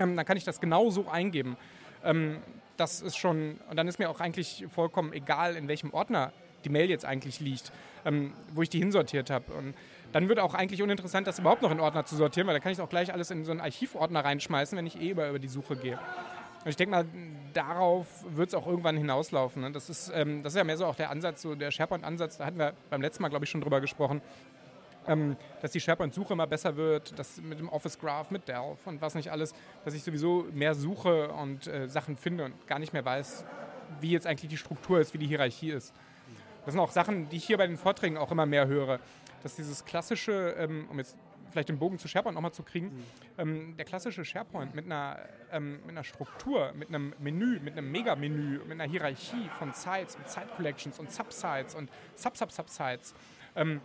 [0.00, 1.56] ähm, dann kann ich das genau so eingeben.
[2.04, 2.38] Ähm,
[2.76, 6.32] das ist schon, und dann ist mir auch eigentlich vollkommen egal, in welchem Ordner
[6.64, 7.72] die Mail jetzt eigentlich liegt,
[8.04, 9.52] ähm, wo ich die hinsortiert habe.
[9.52, 9.74] Und
[10.12, 12.72] dann wird auch eigentlich uninteressant, das überhaupt noch in Ordner zu sortieren, weil dann kann
[12.72, 15.48] ich auch gleich alles in so einen Archivordner reinschmeißen, wenn ich eh über, über die
[15.48, 15.98] Suche gehe.
[16.64, 17.06] Und ich denke mal,
[17.52, 19.62] darauf wird es auch irgendwann hinauslaufen.
[19.62, 19.72] Ne?
[19.72, 22.46] Das, ist, ähm, das ist ja mehr so auch der Ansatz, so der SharePoint-Ansatz, da
[22.46, 24.20] hatten wir beim letzten Mal, glaube ich, schon drüber gesprochen,
[25.06, 29.00] ähm, dass die SharePoint-Suche immer besser wird, dass mit dem Office Graph, mit Delph und
[29.00, 32.92] was nicht alles, dass ich sowieso mehr suche und äh, Sachen finde und gar nicht
[32.92, 33.44] mehr weiß,
[34.00, 35.94] wie jetzt eigentlich die Struktur ist, wie die Hierarchie ist.
[36.68, 39.00] Das sind auch Sachen, die ich hier bei den Vorträgen auch immer mehr höre.
[39.42, 41.16] Dass dieses klassische, ähm, um jetzt
[41.50, 43.04] vielleicht den Bogen zu SharePoint nochmal zu kriegen, mhm.
[43.38, 45.18] ähm, der klassische SharePoint mit einer,
[45.50, 50.16] ähm, mit einer Struktur, mit einem Menü, mit einem Mega-Menü, mit einer Hierarchie von Sites
[50.16, 53.14] und Site-Collections und Subsites und Sub-Sub-Subsites,
[53.56, 53.80] ähm,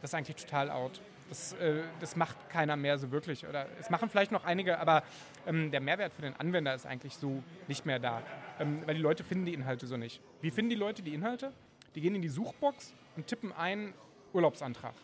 [0.00, 1.00] das ist eigentlich total out.
[1.30, 3.48] Das, äh, das, macht keiner mehr so wirklich.
[3.48, 5.02] Oder es machen vielleicht noch einige, aber
[5.44, 8.22] ähm, der Mehrwert für den Anwender ist eigentlich so nicht mehr da.
[8.60, 10.20] Ähm, weil die Leute finden die Inhalte so nicht.
[10.40, 11.52] Wie finden die Leute die Inhalte?
[11.94, 13.94] Die gehen in die Suchbox und tippen ein
[14.32, 14.94] Urlaubsantrag.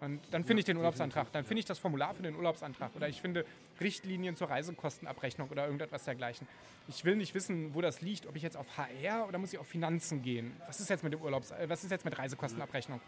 [0.00, 3.08] Und dann finde ich den Urlaubsantrag, dann finde ich das Formular für den Urlaubsantrag oder
[3.08, 3.44] ich finde
[3.80, 6.48] Richtlinien zur Reisekostenabrechnung oder irgendetwas dergleichen.
[6.88, 9.60] Ich will nicht wissen, wo das liegt, ob ich jetzt auf HR oder muss ich
[9.60, 10.56] auf Finanzen gehen.
[10.66, 13.00] Was ist jetzt mit dem Urlaubs, äh, was ist jetzt mit Reisekostenabrechnung?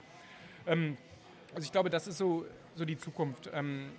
[0.67, 0.97] Ähm,
[1.53, 3.51] Also ich glaube, das ist so, so die Zukunft.
[3.53, 3.91] Ähm,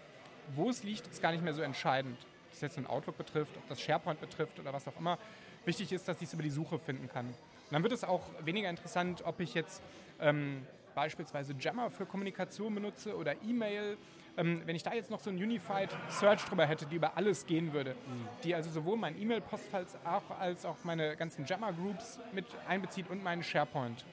[0.56, 2.18] wo es liegt, ist gar nicht mehr so entscheidend.
[2.20, 5.18] Ob das jetzt ein Outlook betrifft, ob das SharePoint betrifft oder was auch immer.
[5.66, 7.28] Wichtig ist, dass ich es über die Suche finden kann.
[7.28, 7.36] Und
[7.72, 9.82] dann wird es auch weniger interessant, ob ich jetzt
[10.20, 13.98] ähm, beispielsweise Jammer für Kommunikation benutze oder E-Mail.
[14.38, 17.46] Ähm, wenn ich da jetzt noch so ein Unified Search drüber hätte, die über alles
[17.46, 18.28] gehen würde, mhm.
[18.44, 19.86] die also sowohl mein E-Mail-Postfall
[20.40, 24.06] als auch meine ganzen Jammer-Groups mit einbezieht und meinen SharePoint.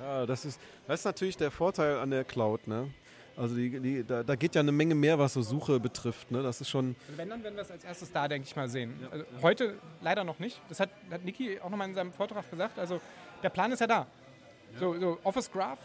[0.00, 2.66] Ja, das ist, das ist natürlich der Vorteil an der Cloud.
[2.66, 2.90] Ne?
[3.36, 6.30] Also die, die, da, da, geht ja eine Menge mehr, was so Suche betrifft.
[6.30, 6.42] Ne?
[6.42, 6.96] Das ist schon.
[7.06, 8.94] Also wenn dann werden wir es als erstes da, denke ich mal, sehen.
[9.02, 9.08] Ja.
[9.10, 10.58] Also heute leider noch nicht.
[10.70, 12.78] Das hat, hat Niki auch nochmal in seinem Vortrag gesagt.
[12.78, 13.00] Also
[13.42, 14.06] der Plan ist ja da.
[14.72, 14.78] Ja.
[14.80, 15.78] So, so, Office Graph,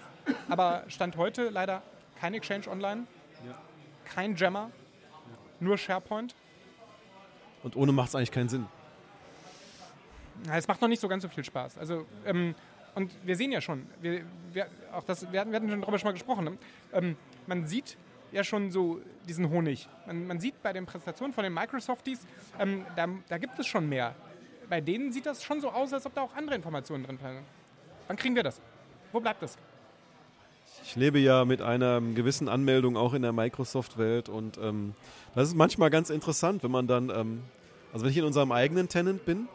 [0.48, 1.84] aber Stand heute leider
[2.16, 3.06] kein Exchange Online,
[3.46, 3.60] ja.
[4.06, 4.72] kein Jammer,
[5.60, 6.36] nur SharePoint.
[7.64, 8.66] Und ohne macht es eigentlich keinen Sinn.
[10.46, 11.78] Na, es macht noch nicht so ganz so viel Spaß.
[11.78, 12.56] Also ähm,
[12.96, 16.00] und wir sehen ja schon, wir, wir, auch das, wir, hatten, wir hatten schon darüber
[16.00, 16.58] schon mal gesprochen, ne?
[16.94, 17.16] ähm,
[17.48, 17.98] man sieht
[18.32, 19.88] ja schon so diesen Honig.
[20.06, 22.20] Man, man sieht bei den Präsentationen von den Microsofties,
[22.60, 24.16] ähm, da, da, gibt es schon mehr.
[24.70, 27.44] Bei denen sieht das schon so aus, als ob da auch andere Informationen drin sind.
[28.08, 28.62] Wann kriegen wir das?
[29.12, 29.58] Wo bleibt das?
[30.84, 34.94] Ich lebe ja mit einer gewissen Anmeldung auch in der Microsoft-Welt und ähm,
[35.36, 37.44] das ist manchmal ganz interessant, wenn man dann, ähm,
[37.94, 39.48] also wenn ich in unserem eigenen Tenant bin,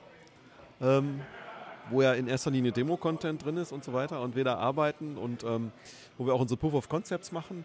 [0.80, 1.20] ähm,
[1.90, 5.16] wo ja in erster Linie Demo-Content drin ist und so weiter und wir da arbeiten
[5.16, 5.72] und ähm,
[6.18, 7.64] wo wir auch unsere Proof of Concepts machen.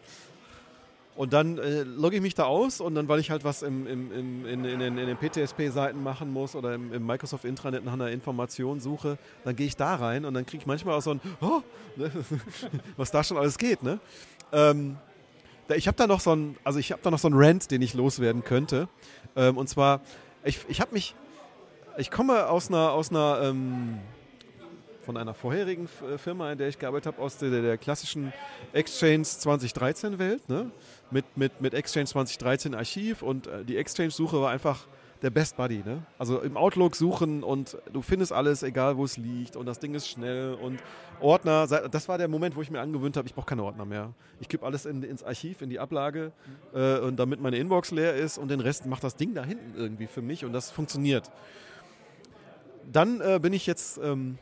[1.15, 3.85] Und dann äh, logge ich mich da aus und dann, weil ich halt was im,
[3.85, 7.93] im, im, in, in, in, den PTSP-Seiten machen muss oder im, im, Microsoft Intranet nach
[7.93, 11.11] einer Information suche, dann gehe ich da rein und dann kriege ich manchmal auch so
[11.11, 11.61] ein, oh,
[11.97, 12.09] ne,
[12.97, 13.83] was da schon alles geht.
[13.83, 13.99] Ne?
[14.53, 14.97] Ähm,
[15.75, 17.81] ich habe da noch so ein, also ich habe da noch so einen Rant, den
[17.81, 18.87] ich loswerden könnte.
[19.35, 20.01] Ähm, und zwar,
[20.43, 21.13] ich, ich habe mich,
[21.97, 23.99] ich komme aus einer, aus einer ähm,
[25.01, 28.31] von einer vorherigen äh, Firma, in der ich gearbeitet habe, aus der, der klassischen
[28.73, 30.71] Exchange 2013 Welt, ne?
[31.09, 34.87] mit, mit, mit Exchange 2013 Archiv und äh, die Exchange-Suche war einfach
[35.21, 35.83] der Best Buddy.
[35.85, 36.03] Ne?
[36.17, 39.93] Also im Outlook suchen und du findest alles, egal wo es liegt und das Ding
[39.93, 40.79] ist schnell und
[41.19, 44.13] Ordner, das war der Moment, wo ich mir angewöhnt habe, ich brauche keine Ordner mehr.
[44.39, 46.31] Ich gebe alles in, ins Archiv, in die Ablage
[46.73, 49.73] äh, und damit meine Inbox leer ist und den Rest macht das Ding da hinten
[49.75, 51.29] irgendwie für mich und das funktioniert
[52.89, 54.37] dann äh, bin ich jetzt ähm,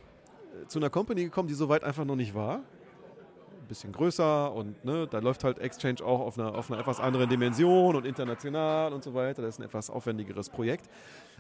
[0.68, 2.58] zu einer Company gekommen, die soweit einfach noch nicht war.
[2.58, 7.00] Ein bisschen größer und ne, da läuft halt Exchange auch auf einer, auf einer etwas
[7.00, 9.42] anderen Dimension und international und so weiter.
[9.42, 10.90] Das ist ein etwas aufwendigeres Projekt.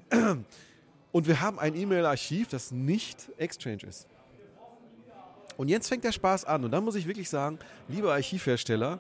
[1.12, 4.08] Und wir haben ein E-Mail-Archiv, das nicht Exchange ist.
[5.58, 6.64] Und jetzt fängt der Spaß an.
[6.64, 7.58] Und dann muss ich wirklich sagen,
[7.88, 9.00] lieber Archivhersteller,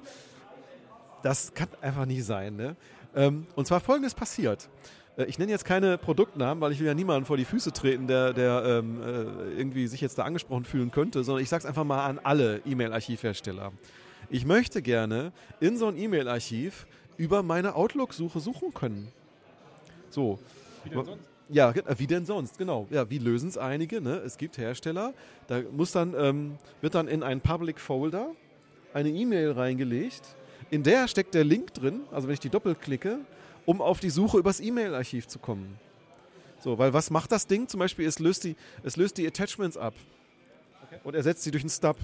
[1.21, 2.55] das kann einfach nicht sein.
[2.55, 2.75] Ne?
[3.15, 4.69] Ähm, und zwar folgendes passiert.
[5.19, 8.07] Äh, ich nenne jetzt keine Produktnamen, weil ich will ja niemanden vor die Füße treten,
[8.07, 11.65] der, der ähm, äh, irgendwie sich jetzt da angesprochen fühlen könnte, sondern ich sage es
[11.65, 13.71] einfach mal an alle E-Mail-Archivhersteller.
[14.29, 19.11] Ich möchte gerne in so ein E-Mail-Archiv über meine Outlook-Suche suchen können.
[20.09, 20.39] So.
[20.83, 21.29] Wie denn sonst?
[21.49, 22.87] Ja, äh, wie denn sonst, genau.
[22.89, 24.01] Ja, wie lösen es einige?
[24.01, 24.17] Ne?
[24.25, 25.13] Es gibt Hersteller,
[25.47, 28.31] da muss dann, ähm, wird dann in einen Public Folder
[28.93, 30.21] eine E-Mail reingelegt.
[30.71, 33.19] In der steckt der Link drin, also wenn ich die doppelklicke,
[33.69, 35.77] um auf die Suche übers E-Mail-Archiv zu kommen.
[36.59, 37.67] So, weil was macht das Ding?
[37.67, 39.93] Zum Beispiel, es löst die, es löst die Attachments ab
[40.83, 40.99] okay.
[41.03, 41.95] und ersetzt sie durch einen Stub.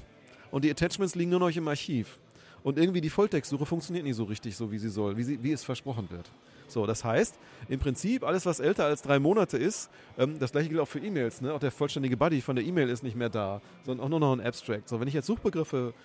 [0.52, 2.20] Und die Attachments liegen nur noch im Archiv.
[2.62, 5.54] Und irgendwie die Volltextsuche funktioniert nicht so richtig, so wie sie soll, wie, sie, wie
[5.54, 6.30] es versprochen wird.
[6.68, 7.34] So, das heißt,
[7.68, 11.00] im Prinzip alles, was älter als drei Monate ist, ähm, das gleiche gilt auch für
[11.00, 11.42] E-Mails.
[11.42, 11.52] Ne?
[11.52, 14.34] Auch der vollständige Buddy von der E-Mail ist nicht mehr da, sondern auch nur noch
[14.34, 14.88] ein Abstract.
[14.88, 15.96] So, wenn ich jetzt Suchbegriffe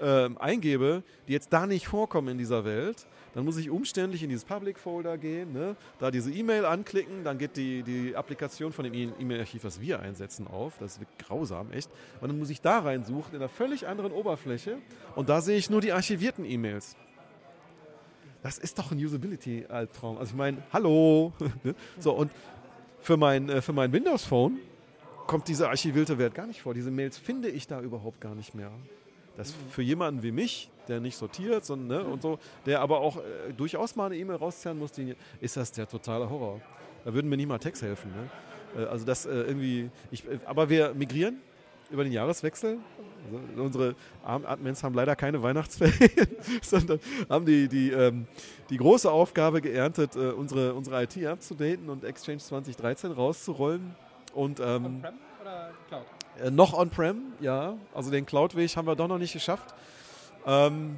[0.00, 4.30] äh, eingebe, die jetzt da nicht vorkommen in dieser Welt, dann muss ich umständlich in
[4.30, 5.76] dieses Public Folder gehen, ne?
[5.98, 10.46] da diese E-Mail anklicken, dann geht die, die Applikation von dem E-Mail-Archiv, was wir einsetzen,
[10.46, 10.74] auf.
[10.80, 11.90] Das wird grausam, echt.
[12.20, 14.78] Und dann muss ich da reinsuchen, in einer völlig anderen Oberfläche.
[15.14, 16.96] Und da sehe ich nur die archivierten E-Mails.
[18.42, 20.18] Das ist doch ein Usability-Albtraum.
[20.18, 21.32] Also ich meine, hallo.
[21.64, 21.74] Ne?
[21.98, 22.30] so, und
[23.00, 24.58] für mein, äh, für mein Windows-Phone
[25.26, 26.74] kommt dieser archivierte Wert gar nicht vor.
[26.74, 28.70] Diese Mails finde ich da überhaupt gar nicht mehr.
[29.38, 33.18] Das für jemanden wie mich, der nicht sortiert sondern, ne, und so, der aber auch
[33.18, 36.60] äh, durchaus mal eine E-Mail rauszerren muss, die, ist das der totale Horror.
[37.04, 38.10] Da würden mir nicht mal Text helfen.
[38.10, 38.82] Ne?
[38.82, 41.40] Äh, also das äh, irgendwie, ich, äh, aber wir migrieren
[41.88, 42.78] über den Jahreswechsel.
[43.26, 46.28] Also unsere Admins haben leider keine Weihnachtsferien,
[46.62, 46.98] sondern
[47.30, 48.26] haben die, die, ähm,
[48.70, 53.94] die große Aufgabe geerntet, äh, unsere, unsere IT abzudaten und Exchange 2013 rauszurollen.
[54.34, 56.17] Und, ähm, On-Prem oder Cloud?
[56.42, 57.76] Äh, noch On-Prem, ja.
[57.94, 59.74] Also den Cloud-Weg haben wir doch noch nicht geschafft.
[60.46, 60.96] Ähm,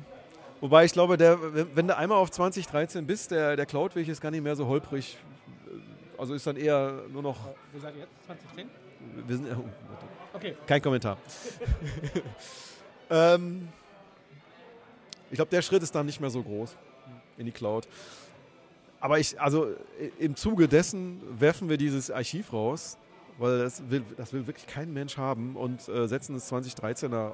[0.60, 1.38] wobei ich glaube, der,
[1.74, 5.16] wenn du einmal auf 2013 bist, der, der Cloud-Weg ist gar nicht mehr so holprig.
[6.18, 7.36] Also ist dann eher nur noch.
[7.72, 8.26] Wo seid ihr jetzt?
[8.26, 8.68] 2010?
[9.26, 9.64] Wir sind, oh,
[10.34, 10.54] okay.
[10.66, 11.16] Kein Kommentar.
[13.10, 13.68] ähm,
[15.30, 16.76] Ich glaube, der Schritt ist dann nicht mehr so groß
[17.38, 17.88] in die Cloud.
[19.00, 19.68] Aber ich, also
[20.18, 22.98] im Zuge dessen werfen wir dieses Archiv raus,
[23.40, 27.32] weil das will, das will wirklich kein Mensch haben und äh, setzen das 2013er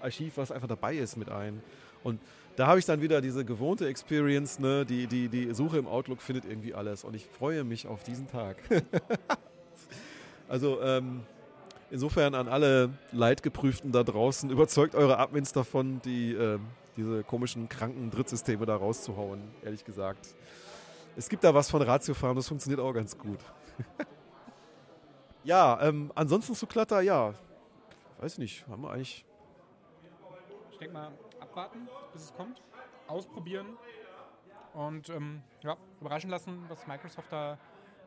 [0.00, 1.62] Archiv, was einfach dabei ist, mit ein.
[2.04, 2.20] Und
[2.56, 4.84] da habe ich dann wieder diese gewohnte Experience, ne?
[4.84, 8.28] die, die, die Suche im Outlook findet irgendwie alles und ich freue mich auf diesen
[8.28, 8.56] Tag.
[10.48, 11.22] also ähm,
[11.90, 16.58] insofern an alle Leidgeprüften da draußen, überzeugt eure Admins davon, die, äh,
[16.96, 20.34] diese komischen, kranken Drittsysteme da rauszuhauen, ehrlich gesagt.
[21.16, 23.38] Es gibt da was von Ratiofarm, das funktioniert auch ganz gut.
[25.44, 27.34] ja, ähm, ansonsten zu Clutter, ja,
[28.18, 29.24] weiß nicht, haben wir eigentlich.
[30.70, 32.62] Ich denke mal, abwarten, bis es kommt,
[33.06, 33.76] ausprobieren
[34.74, 37.58] und ähm, ja, überraschen lassen, was Microsoft da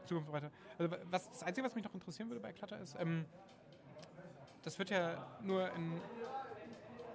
[0.02, 0.52] in Zukunft weiter.
[0.78, 3.26] Also was, das Einzige, was mich noch interessieren würde bei Clutter ist, ähm,
[4.64, 6.00] das wird ja nur in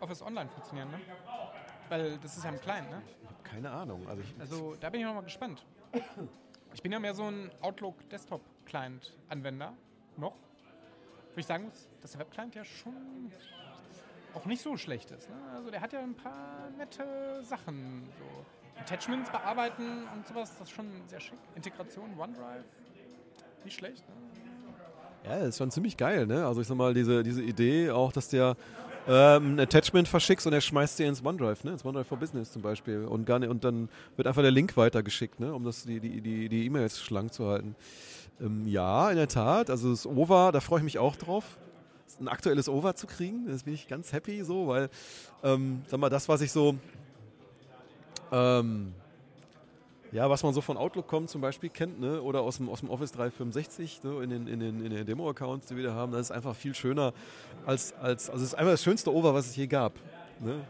[0.01, 1.01] Office Online funktionieren, ne?
[1.89, 3.03] Weil das ist ja im Kleinen, ne?
[3.23, 4.07] Ich habe keine Ahnung.
[4.09, 5.65] Also, Also da bin ich noch mal gespannt.
[6.75, 9.73] Ich bin ja mehr so ein Outlook Desktop Client Anwender
[10.19, 10.35] noch.
[11.35, 13.31] Wo ich sagen muss, dass der Web Client ja schon
[14.35, 15.29] auch nicht so schlecht ist.
[15.29, 15.37] Ne?
[15.55, 18.09] Also der hat ja ein paar nette Sachen.
[18.19, 18.47] So
[18.81, 21.39] Attachments bearbeiten und sowas, das ist schon sehr schick.
[21.55, 22.65] Integration, OneDrive,
[23.65, 24.07] nicht schlecht.
[24.09, 24.15] Ne?
[25.25, 26.47] Ja, das ist schon ziemlich geil, ne?
[26.47, 28.57] Also ich sag mal, diese, diese Idee auch, dass der
[29.09, 31.73] ähm, ein Attachment verschickst und er schmeißt dir ins OneDrive, ne?
[31.73, 33.05] Ins OneDrive for Business zum Beispiel.
[33.05, 35.55] Und, gar nicht, und dann wird einfach der Link weitergeschickt, ne?
[35.55, 37.77] Um das, die, die, die, die E-Mails schlank zu halten.
[38.41, 39.71] Ähm, ja, in der Tat.
[39.71, 41.45] Also das OVA, da freue ich mich auch drauf.
[42.21, 44.89] Ein aktuelles OVA zu kriegen, das bin ich ganz happy so, weil,
[45.43, 46.77] ähm, sag mal, das, was ich so,
[48.33, 48.95] ähm,
[50.17, 52.23] ja, was man so von Outlook kommt zum Beispiel kennt, ne?
[52.23, 54.23] oder aus dem, aus dem Office 365 ne?
[54.23, 56.75] in den, in den, in den Demo-Accounts, die wir da haben, das ist einfach viel
[56.75, 57.13] schöner
[57.67, 59.93] als, als also es ist einfach das schönste Over, was es je gab.
[60.41, 60.65] Ne?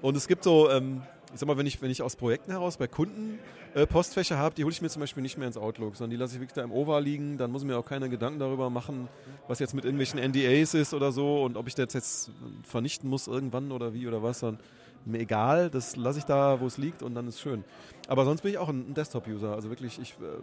[0.00, 2.78] Und es gibt so, ähm, ich sag mal, wenn ich, wenn ich aus Projekten heraus
[2.78, 3.38] bei Kunden
[3.74, 6.16] äh, Postfächer habe, die hole ich mir zum Beispiel nicht mehr ins Outlook, sondern die
[6.16, 8.70] lasse ich wirklich da im Over liegen, dann muss ich mir auch keine Gedanken darüber
[8.70, 9.08] machen,
[9.46, 12.30] was jetzt mit irgendwelchen NDAs ist oder so und ob ich das jetzt
[12.62, 14.58] vernichten muss irgendwann oder wie oder was, dann
[15.04, 17.64] mir egal, das lasse ich da, wo es liegt und dann ist schön.
[18.08, 19.54] Aber sonst bin ich auch ein Desktop-User.
[19.54, 20.12] Also wirklich, ich.
[20.20, 20.42] Äh,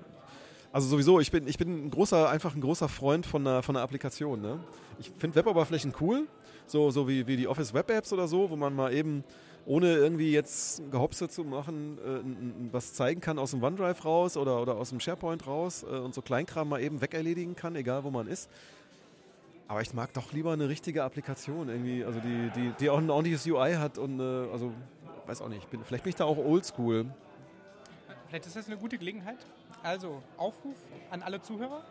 [0.71, 3.75] also sowieso, ich bin, ich bin ein großer, einfach ein großer Freund von einer, von
[3.75, 4.41] einer Applikation.
[4.41, 4.59] Ne?
[4.99, 6.27] Ich finde Web-Oberflächen cool,
[6.65, 9.23] so, so wie, wie die Office Web Apps oder so, wo man mal eben
[9.65, 14.61] ohne irgendwie jetzt Gehopse zu machen, äh, was zeigen kann aus dem OneDrive raus oder,
[14.61, 18.11] oder aus dem SharePoint raus äh, und so Kleinkram mal eben wegerledigen kann, egal wo
[18.11, 18.49] man ist.
[19.67, 23.09] Aber ich mag doch lieber eine richtige Applikation irgendwie, also die, die, die auch ein
[23.09, 24.71] ordentliches UI hat und äh, also
[25.25, 27.05] weiß auch nicht, bin, vielleicht bin ich da auch oldschool.
[28.27, 29.37] Vielleicht ist das eine gute Gelegenheit.
[29.83, 30.77] Also Aufruf
[31.11, 31.83] an alle Zuhörer.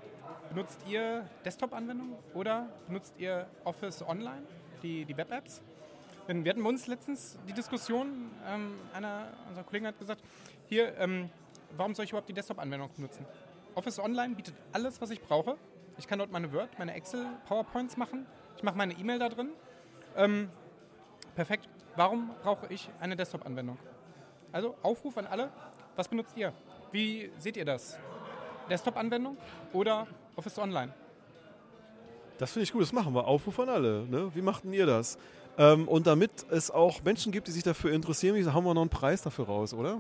[0.48, 4.42] Benutzt ihr Desktop-Anwendungen oder benutzt ihr Office Online,
[4.82, 5.60] die, die Web-Apps?
[6.28, 10.22] Denn wir hatten bei uns letztens die Diskussion, ähm, einer unserer Kollegen hat gesagt,
[10.68, 11.30] hier, ähm,
[11.76, 13.24] warum soll ich überhaupt die Desktop-Anwendung benutzen?
[13.74, 15.56] Office Online bietet alles, was ich brauche.
[15.98, 18.26] Ich kann dort meine Word, meine Excel, PowerPoints machen.
[18.56, 19.50] Ich mache meine E-Mail da drin.
[20.16, 20.50] Ähm,
[21.34, 21.68] perfekt.
[21.96, 23.78] Warum brauche ich eine Desktop-Anwendung?
[24.52, 25.50] Also Aufruf an alle,
[25.96, 26.52] was benutzt ihr?
[26.92, 27.98] Wie seht ihr das?
[28.68, 29.36] Desktop-Anwendung
[29.72, 30.92] oder Office Online?
[32.38, 33.26] Das finde ich gut, das machen wir.
[33.26, 34.06] Aufruf an alle.
[34.06, 34.30] Ne?
[34.34, 35.18] Wie machten ihr das?
[35.56, 38.90] Ähm, und damit es auch Menschen gibt, die sich dafür interessieren, haben wir noch einen
[38.90, 39.96] Preis dafür raus, oder?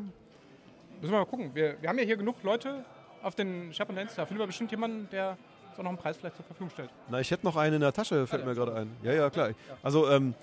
[1.00, 1.54] Müssen wir mal gucken.
[1.54, 2.84] Wir, wir haben ja hier genug Leute
[3.22, 4.14] auf den SharePoint Lens.
[4.14, 5.38] Da finden wir bestimmt jemanden, der
[5.76, 6.90] uns auch noch einen Preis vielleicht zur Verfügung stellt.
[7.08, 8.90] Na, ich hätte noch einen in der Tasche, fällt mir gerade ein.
[9.02, 9.50] Ja, ja, klar.
[9.82, 10.34] Also, ähm,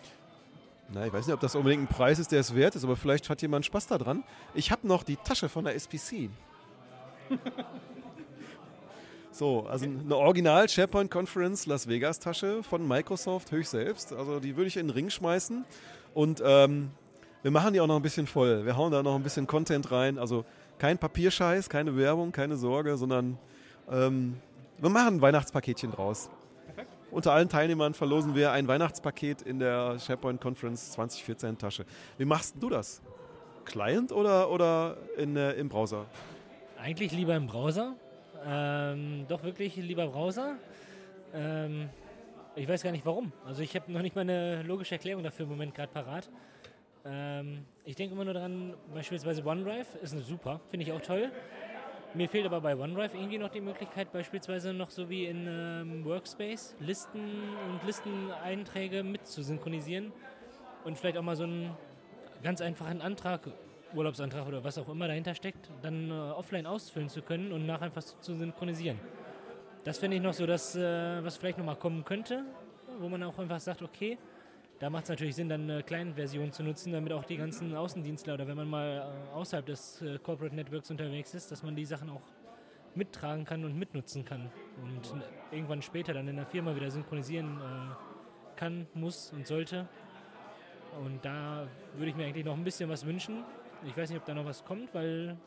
[0.90, 2.96] na, ich weiß nicht, ob das unbedingt ein Preis ist, der es wert ist, aber
[2.96, 4.24] vielleicht hat jemand Spaß daran.
[4.54, 6.30] Ich habe noch die Tasche von der SPC.
[9.32, 14.14] so, also eine Original SharePoint Conference Las Vegas Tasche von Microsoft höchst selbst.
[14.14, 15.66] Also die würde ich in den Ring schmeißen
[16.14, 16.92] und ähm,
[17.42, 18.66] wir machen die auch noch ein bisschen voll.
[18.66, 20.20] Wir hauen da noch ein bisschen Content rein.
[20.20, 20.46] Also
[20.78, 23.38] kein Papierscheiß, keine Werbung, keine Sorge, sondern
[23.90, 24.36] ähm,
[24.80, 26.30] wir machen ein Weihnachtspaketchen draus.
[27.12, 31.86] Unter allen Teilnehmern verlosen wir ein Weihnachtspaket in der SharePoint Conference 2014 Tasche.
[32.18, 33.04] Wie machst du das?
[33.66, 36.08] Client oder, oder in, äh, im Browser?
[36.82, 37.94] Eigentlich lieber im Browser.
[38.46, 40.56] Ähm, doch wirklich lieber Browser.
[41.36, 41.90] Ähm,
[42.56, 43.32] ich weiß gar nicht warum.
[43.46, 46.30] Also ich habe noch nicht mal eine logische Erklärung dafür im Moment gerade parat.
[47.06, 51.32] Ähm, ich denke immer nur daran, beispielsweise OneDrive ist eine super, finde ich auch toll.
[52.16, 56.06] Mir fehlt aber bei OneDrive irgendwie noch die Möglichkeit, beispielsweise noch so wie in ähm,
[56.06, 60.14] Workspace Listen und Listeneinträge mit zu synchronisieren
[60.84, 61.76] und vielleicht auch mal so einen
[62.44, 63.42] ganz einfachen Antrag,
[63.96, 67.86] Urlaubsantrag oder was auch immer dahinter steckt, dann äh, offline ausfüllen zu können und nachher
[67.86, 69.00] einfach zu, zu synchronisieren.
[69.84, 72.46] Das finde ich noch so das, äh, was vielleicht nochmal kommen könnte,
[73.00, 74.20] wo man auch einfach sagt, okay,
[74.84, 78.34] Da macht es natürlich Sinn, dann eine Client-Version zu nutzen, damit auch die ganzen Außendienstler
[78.34, 78.98] oder wenn man mal
[79.32, 82.24] äh, außerhalb des äh, Corporate Networks unterwegs ist, dass man die Sachen auch
[82.94, 84.52] mittragen kann und mitnutzen kann
[84.84, 89.88] und irgendwann später dann in der Firma wieder synchronisieren äh, kann, muss und sollte.
[91.02, 91.66] Und da
[91.96, 93.46] würde ich mir eigentlich noch ein bisschen was wünschen.
[93.88, 95.38] Ich weiß nicht, ob da noch was kommt, weil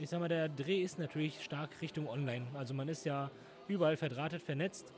[0.00, 2.46] ich sag mal, der Dreh ist natürlich stark Richtung Online.
[2.54, 3.30] Also man ist ja
[3.68, 4.92] überall verdrahtet, vernetzt.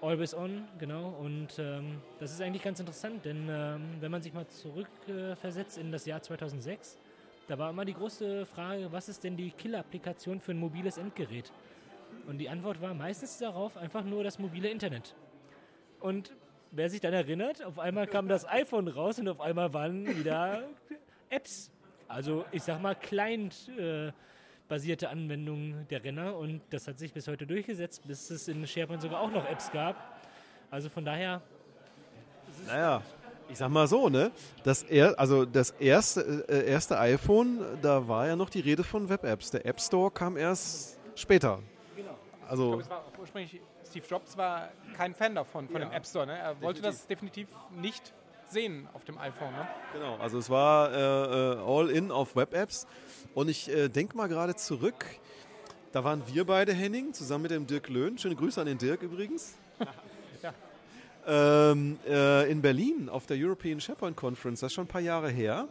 [0.00, 1.08] Always on, genau.
[1.20, 5.80] Und ähm, das ist eigentlich ganz interessant, denn ähm, wenn man sich mal zurückversetzt äh,
[5.80, 6.96] in das Jahr 2006,
[7.48, 11.50] da war immer die große Frage, was ist denn die Killer-Applikation für ein mobiles Endgerät?
[12.26, 15.14] Und die Antwort war meistens darauf einfach nur das mobile Internet.
[16.00, 16.32] Und
[16.70, 20.62] wer sich dann erinnert, auf einmal kam das iPhone raus und auf einmal waren wieder
[21.28, 21.72] Apps.
[22.06, 23.68] Also ich sag mal Client.
[23.76, 24.12] Äh,
[24.68, 29.02] basierte Anwendungen der Renner und das hat sich bis heute durchgesetzt, bis es in SharePoint
[29.02, 29.96] sogar auch noch Apps gab.
[30.70, 31.40] Also von daher.
[32.66, 33.02] Naja,
[33.48, 34.30] ich sag mal so, ne?
[34.62, 39.08] Das, er, also das erste, äh, erste iPhone, da war ja noch die Rede von
[39.08, 39.50] Web-Apps.
[39.50, 41.60] Der App Store kam erst später.
[41.96, 42.10] Genau.
[42.46, 45.88] Also ich glaube, es war ursprünglich, Steve Jobs war kein Fan davon, von ja.
[45.88, 46.26] dem App Store.
[46.26, 46.36] Ne?
[46.36, 46.82] Er wollte definitiv.
[46.82, 47.48] das definitiv
[47.80, 48.12] nicht
[48.50, 49.52] sehen auf dem iPhone.
[49.52, 49.68] Ne?
[49.92, 52.86] Genau, also es war äh, äh all in auf Web-Apps.
[53.34, 55.04] Und ich äh, denke mal gerade zurück,
[55.92, 58.18] da waren wir beide, Henning, zusammen mit dem Dirk Löhn.
[58.18, 59.54] Schöne Grüße an den Dirk übrigens.
[60.42, 60.52] ja.
[61.26, 65.30] ähm, äh, in Berlin auf der European SharePoint Conference, das ist schon ein paar Jahre
[65.30, 65.68] her.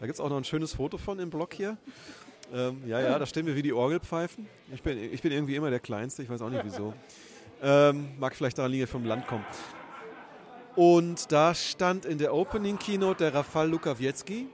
[0.00, 1.76] Da gibt es auch noch ein schönes Foto von im Blog hier.
[2.52, 4.46] Ähm, ja, ja, da stehen wir wie die Orgelpfeifen.
[4.74, 6.94] Ich bin, ich bin irgendwie immer der Kleinste, ich weiß auch nicht wieso.
[7.62, 9.44] Ähm, mag vielleicht daran liegen, vom Land komme.
[10.76, 14.48] Und da stand in der Opening Keynote der Rafal Lukawiecki,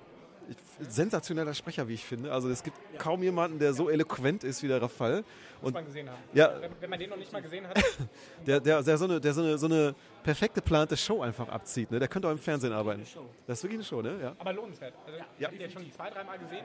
[0.81, 2.33] sensationeller Sprecher, wie ich finde.
[2.33, 2.99] Also es gibt ja.
[2.99, 5.25] kaum jemanden, der so eloquent ist wie der Rafal.
[5.63, 6.19] Muss man gesehen haben.
[6.33, 7.83] Ja, wenn, wenn, man den noch nicht mal gesehen hat.
[8.47, 11.91] der, der, der, so eine, der so eine, so eine perfekt geplante Show einfach abzieht.
[11.91, 11.99] Ne?
[11.99, 13.03] Der könnte auch im Fernsehen arbeiten.
[13.47, 14.19] Das ist wirklich eine Show, ne?
[14.21, 14.37] Ja.
[14.39, 14.95] Aber lohnenswert.
[15.07, 15.25] Also, ja.
[15.39, 16.65] Ich habe den schon zwei, dreimal gesehen.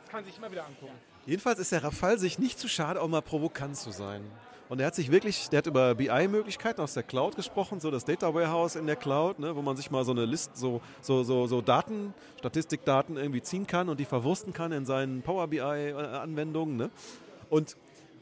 [0.00, 0.92] Das kann man sich immer wieder angucken.
[1.26, 4.22] Jedenfalls ist der Rafal sich nicht zu schade, auch mal provokant zu sein.
[4.68, 8.04] Und er hat sich wirklich, der hat über BI-Möglichkeiten aus der Cloud gesprochen, so das
[8.04, 11.22] Data Warehouse in der Cloud, ne, wo man sich mal so eine Liste, so, so,
[11.22, 16.76] so, so Daten, Statistikdaten irgendwie ziehen kann und die verwursten kann in seinen Power BI-Anwendungen.
[16.76, 16.90] Ne?
[17.48, 17.76] Und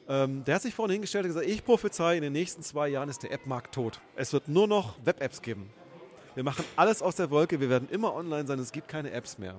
[0.07, 3.09] ähm, der hat sich vorhin hingestellt und gesagt, ich prophezei, in den nächsten zwei Jahren
[3.09, 4.01] ist der App-Markt tot.
[4.15, 5.71] Es wird nur noch Web-Apps geben.
[6.35, 9.39] Wir machen alles aus der Wolke, wir werden immer online sein, es gibt keine Apps
[9.39, 9.55] mehr.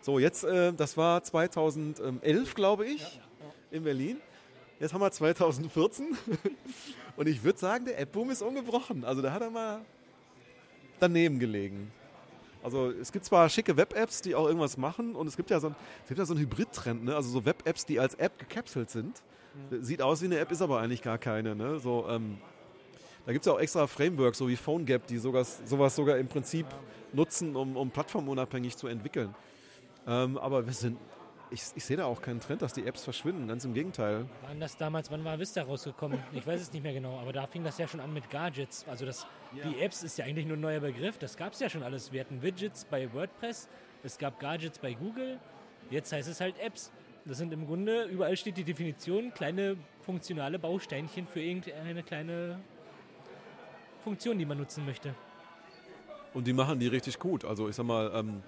[0.00, 3.20] So, jetzt, äh, das war 2011, glaube ich,
[3.70, 4.16] in Berlin.
[4.82, 6.08] Jetzt haben wir 2014
[7.16, 9.04] und ich würde sagen, der App-Boom ist ungebrochen.
[9.04, 9.78] Also da hat er mal
[10.98, 11.92] daneben gelegen.
[12.64, 15.68] Also es gibt zwar schicke Web-Apps, die auch irgendwas machen und es gibt ja so,
[15.68, 17.14] ein, es gibt ja so einen Hybrid-Trend, ne?
[17.14, 19.22] also so Web-Apps, die als App gekapselt sind.
[19.70, 21.54] Sieht aus wie eine App, ist aber eigentlich gar keine.
[21.54, 21.78] Ne?
[21.78, 22.38] So, ähm,
[23.24, 26.26] da gibt es ja auch extra Frameworks, so wie PhoneGap, die sowas, sowas sogar im
[26.26, 26.66] Prinzip
[27.12, 29.32] nutzen, um, um plattformunabhängig zu entwickeln.
[30.08, 30.98] Ähm, aber wir sind
[31.52, 34.26] ich, ich sehe da auch keinen Trend, dass die Apps verschwinden, ganz im Gegenteil.
[34.46, 36.18] Wann das damals, wann war Vista rausgekommen?
[36.32, 38.86] Ich weiß es nicht mehr genau, aber da fing das ja schon an mit Gadgets.
[38.88, 39.68] Also das, ja.
[39.68, 42.12] die Apps ist ja eigentlich nur ein neuer Begriff, das gab es ja schon alles.
[42.12, 43.68] Wir hatten Widgets bei WordPress,
[44.02, 45.38] es gab Gadgets bei Google,
[45.90, 46.90] jetzt heißt es halt Apps.
[47.24, 52.58] Das sind im Grunde, überall steht die Definition, kleine funktionale Bausteinchen für irgendeine kleine
[54.02, 55.14] Funktion, die man nutzen möchte.
[56.34, 57.44] Und die machen die richtig gut.
[57.44, 58.42] Also ich sag mal, ähm,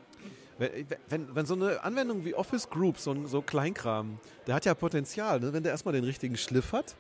[0.59, 0.71] wenn,
[1.09, 5.41] wenn, wenn, so eine Anwendung wie Office Group, so, so Kleinkram, der hat ja Potenzial,
[5.41, 5.53] ne?
[5.53, 6.95] wenn der erstmal den richtigen Schliff hat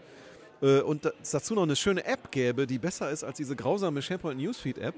[0.60, 4.02] äh, und es dazu noch eine schöne App gäbe, die besser ist als diese grausame
[4.02, 4.94] SharePoint Newsfeed App,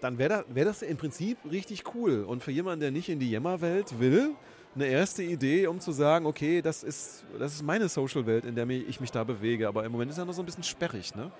[0.00, 2.24] dann wäre da, wär das im Prinzip richtig cool.
[2.24, 4.34] Und für jemanden, der nicht in die Yammer-Welt will,
[4.74, 8.68] eine erste Idee, um zu sagen, okay, das ist, das ist meine Social-Welt, in der
[8.68, 9.68] ich mich da bewege.
[9.68, 11.30] Aber im Moment ist er noch so ein bisschen sperrig, ne?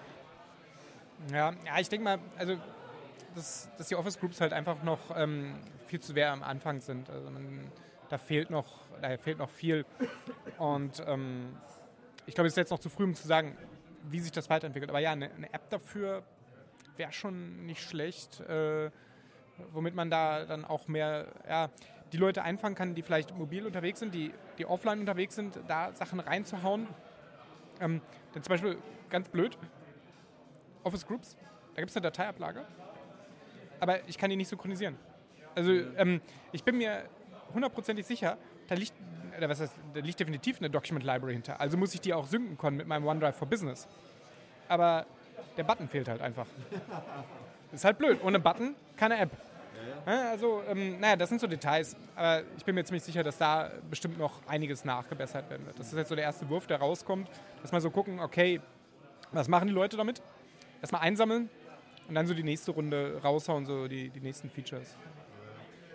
[1.31, 2.57] Ja, ja ich denke mal, also
[3.37, 5.55] dass, dass die Office Groups halt einfach noch ähm,
[5.87, 7.09] viel zu sehr am Anfang sind.
[7.11, 7.71] Also man,
[8.09, 9.85] da fehlt noch, da fehlt noch viel.
[10.59, 11.57] Und ähm,
[12.25, 13.57] ich glaube, es ist jetzt noch zu früh, um zu sagen,
[14.09, 14.91] wie sich das weiterentwickelt.
[14.91, 16.23] Aber ja, eine, eine App dafür
[16.97, 18.91] wäre schon nicht schlecht, äh,
[19.73, 21.71] womit man da dann auch mehr ja,
[22.13, 25.93] die Leute einfangen kann, die vielleicht mobil unterwegs sind, die, die offline unterwegs sind, da
[25.93, 26.89] Sachen reinzuhauen.
[27.81, 28.01] Ähm,
[28.35, 28.79] denn zum Beispiel,
[29.11, 29.59] ganz blöd,
[30.85, 31.37] Office Groups,
[31.75, 32.65] da gibt es eine Dateiablage
[33.87, 34.97] aber ich kann die nicht synchronisieren.
[35.55, 36.21] Also ähm,
[36.53, 37.05] ich bin mir
[37.55, 38.93] hundertprozentig sicher, da liegt,
[39.37, 41.61] oder was heißt, da liegt definitiv eine Document Library hinter.
[41.61, 43.87] Also muss ich die auch synken können mit meinem OneDrive for Business.
[44.69, 45.07] Aber
[45.57, 46.47] der Button fehlt halt einfach.
[47.73, 48.19] ist halt blöd.
[48.25, 49.31] Ohne Button keine App.
[50.05, 51.97] Also, ähm, naja, das sind so Details.
[52.15, 55.79] Aber ich bin mir ziemlich sicher, dass da bestimmt noch einiges nachgebessert werden wird.
[55.79, 57.29] Das ist jetzt so der erste Wurf, der rauskommt.
[57.63, 58.61] Dass wir so gucken, okay,
[59.33, 60.23] was machen die Leute damit?
[60.81, 61.49] Erstmal einsammeln,
[62.09, 64.97] und dann so die nächste Runde raushauen, so die, die nächsten Features.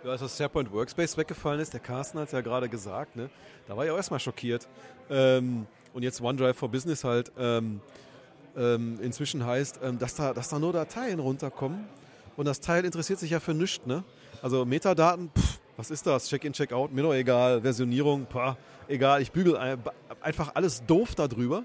[0.04, 3.30] Ja, als das SharePoint Workspace weggefallen ist, der Carsten hat es ja gerade gesagt, ne?
[3.68, 4.68] da war ich auch erstmal schockiert.
[5.08, 7.80] Ähm, und jetzt OneDrive for Business halt ähm,
[8.56, 11.84] ähm, inzwischen heißt, ähm, dass, da, dass da nur Dateien runterkommen.
[12.36, 13.86] Und das Teil interessiert sich ja für nichts.
[13.86, 14.04] Ne?
[14.40, 16.28] Also Metadaten, pff, was ist das?
[16.28, 17.62] Check-in, Check-out, mir doch egal.
[17.62, 18.56] Versionierung, pah,
[18.88, 19.22] egal.
[19.22, 19.56] Ich bügel
[20.20, 21.64] einfach alles doof darüber.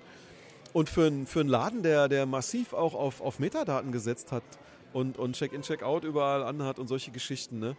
[0.73, 4.43] Und für, für einen Laden, der, der massiv auch auf, auf Metadaten gesetzt hat
[4.93, 7.75] und, und Check-in, Check-out überall anhat und solche Geschichten, ne?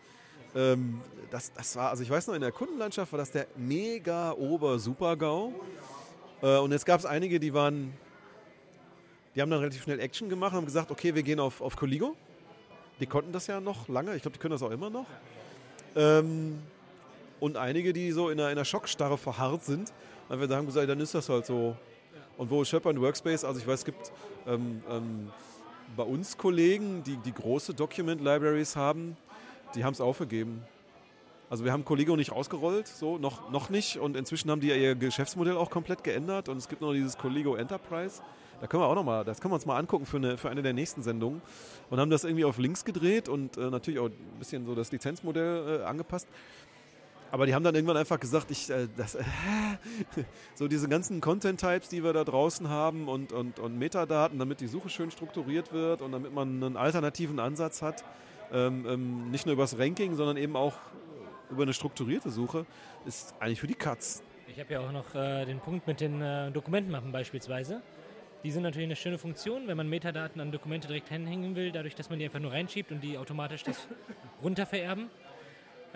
[0.54, 4.32] Ähm, das, das war, also ich weiß noch, in der Kundenlandschaft war das der mega
[4.32, 5.52] Ober-Super-GAU.
[6.42, 7.92] Äh, und jetzt gab es einige, die waren,
[9.34, 11.76] die haben dann relativ schnell Action gemacht und haben gesagt, okay, wir gehen auf, auf
[11.76, 12.16] Coligo.
[12.98, 15.06] Die konnten das ja noch lange, ich glaube, die können das auch immer noch.
[15.94, 16.60] Ähm,
[17.40, 19.92] und einige, die so in einer, in einer Schockstarre verharrt sind,
[20.28, 21.76] haben gesagt, dann ist das halt so.
[22.38, 24.12] Und wo SharePoint Workspace, also ich weiß, es gibt
[24.46, 25.30] ähm, ähm,
[25.96, 29.16] bei uns Kollegen, die, die große Document Libraries haben,
[29.74, 30.62] die haben es aufgegeben.
[31.50, 33.98] Also wir haben Colligo nicht ausgerollt, so noch, noch nicht.
[33.98, 36.48] Und inzwischen haben die ja ihr Geschäftsmodell auch komplett geändert.
[36.48, 38.22] Und es gibt noch dieses Colligo Enterprise.
[38.60, 40.50] Da können wir auch noch mal, das können wir uns mal angucken für eine, für
[40.50, 41.42] eine der nächsten Sendungen.
[41.90, 44.92] Und haben das irgendwie auf links gedreht und äh, natürlich auch ein bisschen so das
[44.92, 46.28] Lizenzmodell äh, angepasst.
[47.30, 49.24] Aber die haben dann irgendwann einfach gesagt, ich, äh, das, äh,
[50.54, 54.66] so diese ganzen Content-Types, die wir da draußen haben und, und, und Metadaten, damit die
[54.66, 58.04] Suche schön strukturiert wird und damit man einen alternativen Ansatz hat,
[58.52, 60.74] ähm, ähm, nicht nur übers Ranking, sondern eben auch
[61.50, 62.66] über eine strukturierte Suche,
[63.06, 64.22] ist eigentlich für die Katz.
[64.48, 67.82] Ich habe ja auch noch äh, den Punkt mit den äh, Dokumentenmappen beispielsweise.
[68.44, 71.94] Die sind natürlich eine schöne Funktion, wenn man Metadaten an Dokumente direkt hinhängen will, dadurch,
[71.94, 73.88] dass man die einfach nur reinschiebt und die automatisch das
[74.42, 75.10] runtervererben.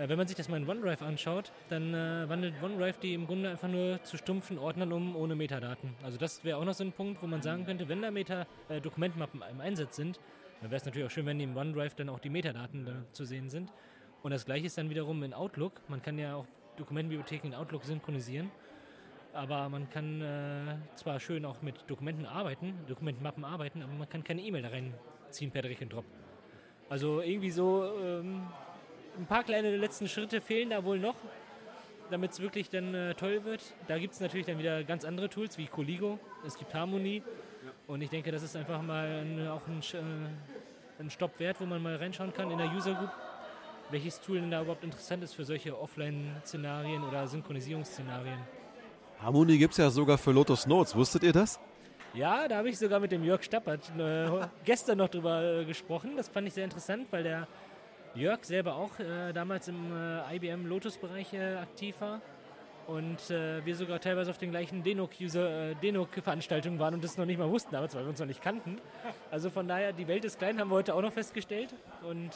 [0.02, 3.26] Äh, wenn man sich das mal in OneDrive anschaut, dann äh, wandelt OneDrive die im
[3.26, 5.94] Grunde einfach nur zu stumpfen Ordnern um, ohne Metadaten.
[6.02, 8.46] Also das wäre auch noch so ein Punkt, wo man sagen könnte, wenn da Meta
[8.68, 10.18] äh, im Einsatz sind,
[10.60, 13.48] dann wäre es natürlich auch schön, wenn im OneDrive dann auch die Metadaten zu sehen
[13.48, 13.72] sind.
[14.22, 15.80] Und das gleiche ist dann wiederum in Outlook.
[15.88, 16.46] Man kann ja auch
[16.76, 18.50] Dokumentenbibliotheken in Outlook synchronisieren.
[19.32, 24.22] Aber man kann äh, zwar schön auch mit Dokumenten arbeiten, Dokumentenmappen arbeiten, aber man kann
[24.22, 26.04] keine E-Mail da reinziehen per Drag and Drop.
[26.88, 28.46] Also irgendwie so ähm,
[29.18, 31.16] ein paar kleine letzten Schritte fehlen da wohl noch,
[32.10, 33.60] damit es wirklich dann äh, toll wird.
[33.88, 37.22] Da gibt es natürlich dann wieder ganz andere Tools wie Coligo, es gibt Harmony.
[37.86, 41.66] Und ich denke, das ist einfach mal ein, auch ein, äh, ein Stopp wert, wo
[41.66, 43.10] man mal reinschauen kann in der User Group
[43.92, 48.38] welches Tool denn da überhaupt interessant ist für solche Offline-Szenarien oder Synchronisierungsszenarien.
[49.20, 50.96] Harmony gibt es ja sogar für Lotus Notes.
[50.96, 51.60] Wusstet ihr das?
[52.14, 54.28] Ja, da habe ich sogar mit dem Jörg Stappert äh,
[54.64, 56.16] gestern noch drüber äh, gesprochen.
[56.16, 57.46] Das fand ich sehr interessant, weil der
[58.14, 62.20] Jörg selber auch äh, damals im äh, IBM Lotus-Bereich äh, aktiv war
[62.86, 67.48] und äh, wir sogar teilweise auf den gleichen Denok-Veranstaltungen waren und das noch nicht mal
[67.48, 68.78] wussten damals, weil wir uns noch nicht kannten.
[69.30, 72.32] Also von daher, die Welt ist klein, haben wir heute auch noch festgestellt und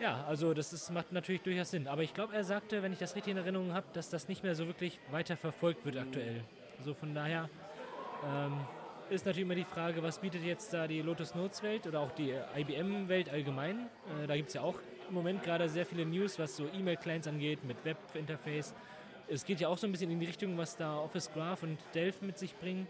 [0.00, 1.86] ja, also das ist, macht natürlich durchaus Sinn.
[1.86, 4.42] Aber ich glaube, er sagte, wenn ich das richtig in Erinnerung habe, dass das nicht
[4.42, 6.42] mehr so wirklich weiter verfolgt wird aktuell.
[6.78, 7.50] Also von daher
[8.24, 8.60] ähm,
[9.10, 12.12] ist natürlich immer die Frage, was bietet jetzt da die Lotus Notes Welt oder auch
[12.12, 13.88] die IBM-Welt allgemein.
[14.22, 14.76] Äh, da gibt es ja auch
[15.08, 18.74] im Moment gerade sehr viele News, was so E-Mail-Clients angeht, mit Web-Interface.
[19.28, 21.78] Es geht ja auch so ein bisschen in die Richtung, was da Office Graph und
[21.94, 22.86] Delph mit sich bringen.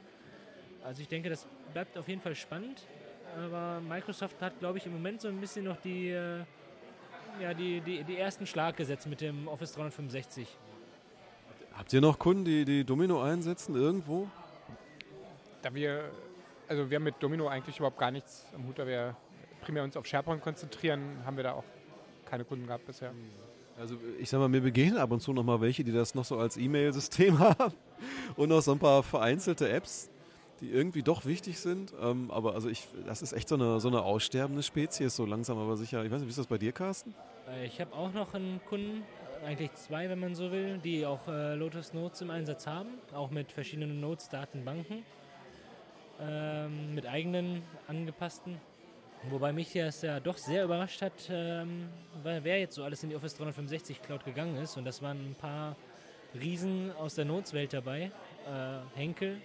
[0.84, 2.86] Also ich denke, das bleibt auf jeden Fall spannend.
[3.36, 6.10] Aber Microsoft hat, glaube ich, im Moment so ein bisschen noch die...
[6.10, 6.44] Äh,
[7.40, 10.48] ja, die, die, die ersten Schlag gesetzt mit dem Office 365.
[11.72, 14.28] Habt ihr noch Kunden, die, die Domino einsetzen irgendwo?
[15.62, 16.10] Da wir,
[16.68, 19.16] also wir haben mit Domino eigentlich überhaupt gar nichts am Hut, da wir
[19.60, 21.64] primär uns auf SharePoint konzentrieren, haben wir da auch
[22.24, 23.12] keine Kunden gehabt bisher.
[23.78, 26.24] Also ich sag mal, mir begegnen ab und zu noch mal welche, die das noch
[26.24, 27.74] so als E-Mail-System haben
[28.36, 30.10] und noch so ein paar vereinzelte Apps
[30.60, 31.92] die irgendwie doch wichtig sind.
[32.00, 35.58] Ähm, aber also ich, das ist echt so eine, so eine aussterbende Spezies, so langsam
[35.58, 36.04] aber sicher.
[36.04, 37.14] Ich weiß nicht, wie ist das bei dir, Carsten?
[37.48, 39.02] Äh, ich habe auch noch einen Kunden,
[39.44, 43.30] eigentlich zwei, wenn man so will, die auch äh, Lotus Notes im Einsatz haben, auch
[43.30, 45.02] mit verschiedenen Notes-Datenbanken,
[46.20, 48.58] ähm, mit eigenen angepassten.
[49.28, 51.88] Wobei mich das ja doch sehr überrascht hat, ähm,
[52.22, 54.76] weil wer jetzt so alles in die Office 365 Cloud gegangen ist.
[54.76, 55.76] Und das waren ein paar
[56.34, 58.10] Riesen aus der Notes-Welt dabei.
[58.46, 59.40] Äh, Henkel,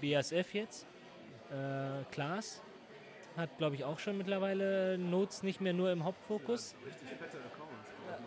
[0.00, 0.86] BASF jetzt.
[1.50, 2.62] Äh, Klaas
[3.36, 6.76] hat, glaube ich, auch schon mittlerweile Notes nicht mehr nur im Hauptfokus.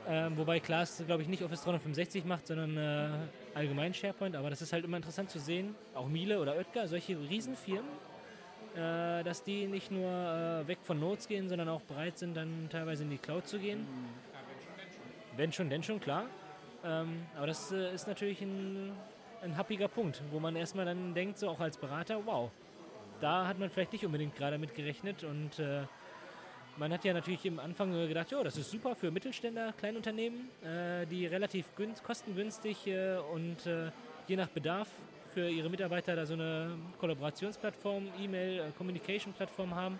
[0.07, 3.09] Äh, wobei Klaas, glaube ich, nicht Office 365 macht, sondern äh,
[3.57, 4.35] allgemein SharePoint.
[4.35, 5.75] Aber das ist halt immer interessant zu sehen.
[5.93, 7.89] Auch Miele oder Oetker, solche Riesenfirmen,
[8.75, 12.67] äh, dass die nicht nur äh, weg von Notes gehen, sondern auch bereit sind, dann
[12.69, 13.85] teilweise in die Cloud zu gehen.
[15.35, 16.25] Wenn schon, denn schon, klar.
[16.85, 18.93] Ähm, aber das äh, ist natürlich ein
[19.41, 22.49] ein happiger Punkt, wo man erstmal dann denkt, so auch als Berater, wow,
[23.21, 25.83] da hat man vielleicht nicht unbedingt gerade mit gerechnet und äh,
[26.77, 31.05] man hat ja natürlich am Anfang gedacht, ja, das ist super für Mittelständler, Kleinunternehmen, äh,
[31.07, 31.65] die relativ
[32.03, 33.91] kostengünstig äh, und äh,
[34.27, 34.87] je nach Bedarf
[35.33, 39.99] für ihre Mitarbeiter da so eine Kollaborationsplattform, E-Mail-Communication-Plattform haben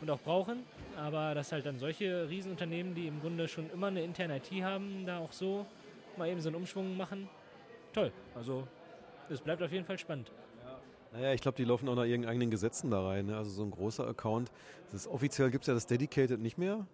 [0.00, 0.64] und auch brauchen.
[0.96, 5.04] Aber dass halt dann solche Riesenunternehmen, die im Grunde schon immer eine interne IT haben,
[5.06, 5.66] da auch so
[6.16, 7.28] mal eben so einen Umschwung machen,
[7.92, 8.12] toll.
[8.34, 8.66] Also
[9.28, 10.30] es bleibt auf jeden Fall spannend.
[11.14, 13.26] Naja, ich glaube, die laufen auch nach ihren eigenen Gesetzen da rein.
[13.26, 13.36] Ne?
[13.36, 14.50] Also so ein großer Account.
[14.92, 16.86] Ist, offiziell gibt es ja das Dedicated nicht mehr,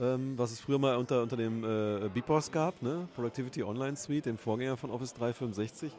[0.00, 3.08] ähm, was es früher mal unter, unter dem äh, BPOS gab, ne?
[3.16, 5.92] Productivity Online Suite, dem Vorgänger von Office 365.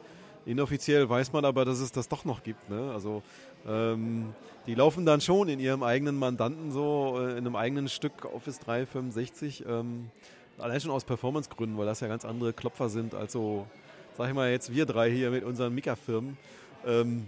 [0.46, 2.70] Inoffiziell weiß man aber, dass es das doch noch gibt.
[2.70, 2.92] Ne?
[2.92, 3.22] Also
[3.66, 4.32] ähm,
[4.66, 8.58] die laufen dann schon in ihrem eigenen Mandanten so, äh, in einem eigenen Stück Office
[8.60, 9.64] 365.
[9.68, 10.10] Ähm,
[10.56, 13.66] allein schon aus Performancegründen, weil das ja ganz andere Klopfer sind als so,
[14.16, 16.38] sag ich mal jetzt wir drei hier mit unseren Mika-Firmen.
[16.86, 17.26] Ähm,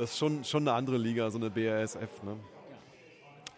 [0.00, 2.22] das ist schon, schon eine andere Liga, so eine BASF.
[2.22, 2.36] Ne?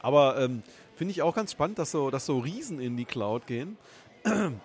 [0.01, 0.65] Aber ähm,
[0.97, 3.77] finde ich auch ganz spannend, dass so, dass so Riesen in die Cloud gehen.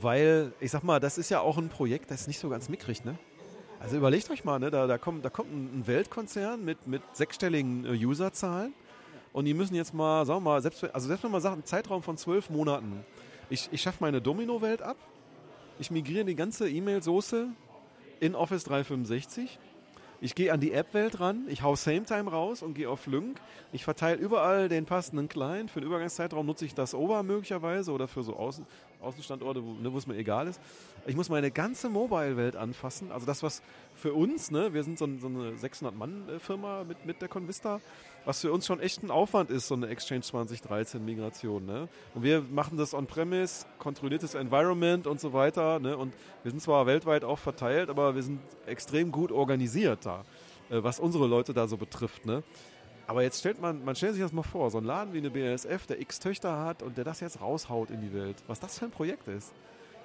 [0.00, 2.68] Weil, ich sag mal, das ist ja auch ein Projekt, das ist nicht so ganz
[2.68, 3.18] mickrig, ne?
[3.80, 4.70] Also überlegt euch mal, ne?
[4.70, 8.72] da, da, kommt, da kommt ein Weltkonzern mit, mit sechsstelligen äh, Userzahlen
[9.32, 11.64] und die müssen jetzt mal, sagen wir mal, selbst, also selbst wenn man sagt, einen
[11.64, 13.04] Zeitraum von zwölf Monaten,
[13.50, 14.96] ich, ich schaffe meine Domino-Welt ab,
[15.78, 17.48] ich migriere die ganze E-Mail-Soße
[18.20, 19.58] in Office 365.
[20.20, 23.38] Ich gehe an die App-Welt ran, ich hau SameTime raus und gehe auf Lync.
[23.72, 25.70] Ich verteile überall den passenden Client.
[25.70, 28.66] Für den Übergangszeitraum nutze ich das Over möglicherweise oder für so Außen,
[29.06, 30.60] Außenstandorte, wo, ne, es mir egal ist.
[31.06, 33.12] Ich muss meine ganze Mobile-Welt anfassen.
[33.12, 33.62] Also das, was
[33.94, 37.80] für uns, ne, wir sind so, so eine 600-Mann-Firma mit, mit der Convista,
[38.26, 41.64] was für uns schon echt ein Aufwand ist, so eine Exchange 2013 Migration.
[41.64, 41.88] Ne?
[42.14, 45.78] Und wir machen das on-premise, kontrolliertes Environment und so weiter.
[45.78, 45.96] Ne?
[45.96, 50.24] Und wir sind zwar weltweit auch verteilt, aber wir sind extrem gut organisiert da,
[50.70, 52.26] äh, was unsere Leute da so betrifft.
[52.26, 52.42] Ne?
[53.06, 55.30] Aber jetzt stellt man, man stellt sich das mal vor, so ein Laden wie eine
[55.30, 58.36] BASF, der x Töchter hat und der das jetzt raushaut in die Welt.
[58.48, 59.54] Was das für ein Projekt ist.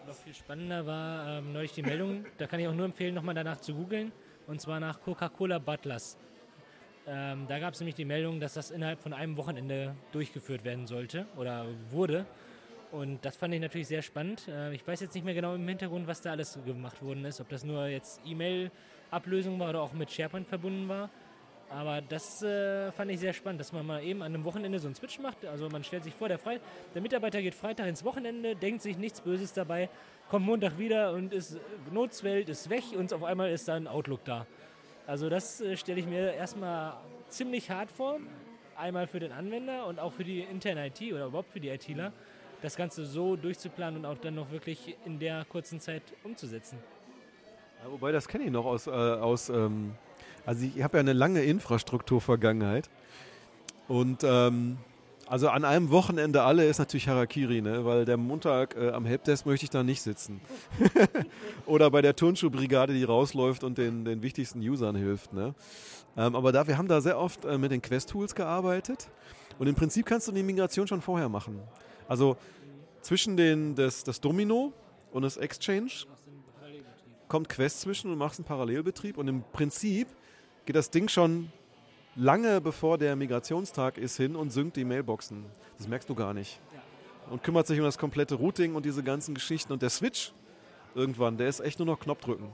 [0.07, 3.35] Noch viel spannender war ähm, neulich die Meldung, da kann ich auch nur empfehlen, nochmal
[3.35, 4.11] danach zu googeln,
[4.47, 6.17] und zwar nach Coca-Cola Butlers.
[7.07, 10.85] Ähm, da gab es nämlich die Meldung, dass das innerhalb von einem Wochenende durchgeführt werden
[10.85, 12.25] sollte oder wurde.
[12.91, 14.47] Und das fand ich natürlich sehr spannend.
[14.47, 17.41] Äh, ich weiß jetzt nicht mehr genau im Hintergrund, was da alles gemacht worden ist,
[17.41, 21.09] ob das nur jetzt E-Mail-Ablösung war oder auch mit SharePoint verbunden war.
[21.73, 24.87] Aber das äh, fand ich sehr spannend, dass man mal eben an einem Wochenende so
[24.87, 25.45] einen Switch macht.
[25.45, 26.59] Also man stellt sich vor, der, Fre
[26.93, 29.89] der Mitarbeiter geht Freitag ins Wochenende, denkt sich nichts Böses dabei,
[30.29, 31.57] kommt Montag wieder und ist
[31.91, 34.45] Notswelt ist weg und auf einmal ist dann Outlook da.
[35.07, 36.93] Also das äh, stelle ich mir erstmal
[37.29, 38.19] ziemlich hart vor.
[38.75, 42.11] Einmal für den Anwender und auch für die interne IT oder überhaupt für die ITler,
[42.61, 46.79] das Ganze so durchzuplanen und auch dann noch wirklich in der kurzen Zeit umzusetzen.
[47.81, 49.95] Ja, wobei, das kenne ich noch aus, äh, aus ähm,
[50.45, 52.89] also ich habe ja eine lange Infrastrukturvergangenheit
[53.87, 54.77] und ähm,
[55.27, 57.85] also an einem Wochenende alle ist natürlich Harakiri, ne?
[57.85, 60.41] weil der Montag äh, am Helpdesk möchte ich da nicht sitzen.
[61.65, 65.31] Oder bei der Turnschuhbrigade, die rausläuft und den, den wichtigsten Usern hilft.
[65.31, 65.55] Ne?
[66.17, 69.09] Ähm, aber da, wir haben da sehr oft äh, mit den Quest-Tools gearbeitet
[69.57, 71.61] und im Prinzip kannst du die Migration schon vorher machen.
[72.09, 72.35] Also
[73.01, 74.73] zwischen den, das, das Domino
[75.13, 75.91] und das Exchange
[77.29, 80.07] kommt Quest zwischen und machst einen Parallelbetrieb und im Prinzip
[80.65, 81.51] geht das Ding schon
[82.15, 85.45] lange bevor der Migrationstag ist hin und synkt die Mailboxen.
[85.77, 86.59] Das merkst du gar nicht.
[87.29, 89.71] Und kümmert sich um das komplette Routing und diese ganzen Geschichten.
[89.71, 90.33] Und der Switch
[90.95, 92.49] irgendwann, der ist echt nur noch Knopfdrücken.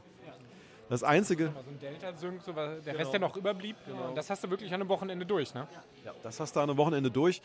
[0.90, 1.46] Das Einzige.
[1.48, 2.98] So ein Delta-Sync, so der genau.
[2.98, 4.14] Rest, der noch überblieb, genau.
[4.16, 5.68] das hast du wirklich an einem Wochenende durch, ne?
[6.06, 7.42] Ja, das hast du an einem Wochenende durch.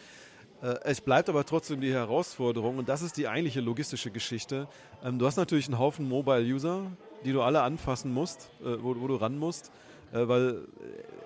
[0.63, 4.69] Äh, es bleibt aber trotzdem die Herausforderung und das ist die eigentliche logistische Geschichte.
[5.05, 6.87] Ähm, du hast natürlich einen Haufen Mobile-User,
[7.25, 9.73] die du alle anfassen musst, äh, wo, wo du ran musst,
[10.13, 10.63] äh, weil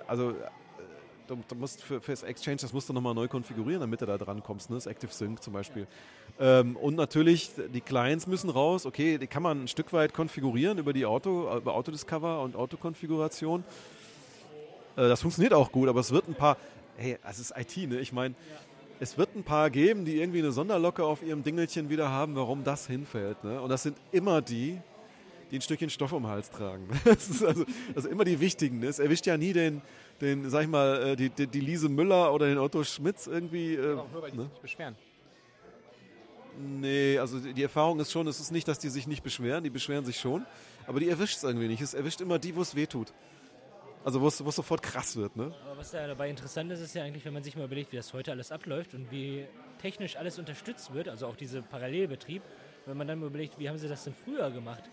[0.07, 0.35] also
[1.27, 4.07] du, du musst für, für das Exchange, das musst du nochmal neu konfigurieren, damit du
[4.07, 4.77] da dran kommst, ne?
[4.77, 5.87] das Active Sync zum Beispiel.
[6.39, 10.79] Ähm, und natürlich, die Clients müssen raus, okay, die kann man ein Stück weit konfigurieren
[10.79, 13.65] über die Auto, über Autodiscover und Autokonfiguration.
[14.97, 16.57] Äh, das funktioniert auch gut, aber es wird ein paar,
[16.97, 17.99] hey, es ist IT, ne?
[18.01, 18.35] Ich meine,
[18.99, 22.65] es wird ein paar geben, die irgendwie eine Sonderlocke auf ihrem Dingelchen wieder haben, warum
[22.65, 23.45] das hinfällt.
[23.45, 23.61] Ne?
[23.61, 24.79] Und das sind immer die,
[25.51, 26.89] die ein Stückchen Stoff um den Hals tragen.
[27.05, 28.83] Das ist also, also immer die wichtigen.
[28.83, 29.83] Es erwischt ja nie den,
[30.21, 33.75] den, sag ich mal, äh, die, die, die Lise Müller oder den Otto Schmitz irgendwie.
[33.75, 34.43] Äh, aber auch nur, weil die ne?
[34.45, 34.97] sich nicht beschweren.
[36.59, 39.71] Nee, also die Erfahrung ist schon, es ist nicht, dass die sich nicht beschweren, die
[39.71, 40.47] beschweren sich schon,
[40.87, 41.83] aber die erwischt es irgendwie nicht.
[41.83, 43.13] Es erwischt immer die, wo es weh tut.
[44.05, 45.37] Also wo es sofort krass wird.
[45.37, 45.53] Ne?
[45.67, 47.97] Aber was da dabei interessant ist, ist ja eigentlich, wenn man sich mal überlegt, wie
[47.97, 49.47] das heute alles abläuft und wie
[49.83, 52.43] technisch alles unterstützt wird, also auch dieser Parallelbetrieb,
[52.87, 54.85] wenn man dann mal überlegt, wie haben sie das denn früher gemacht?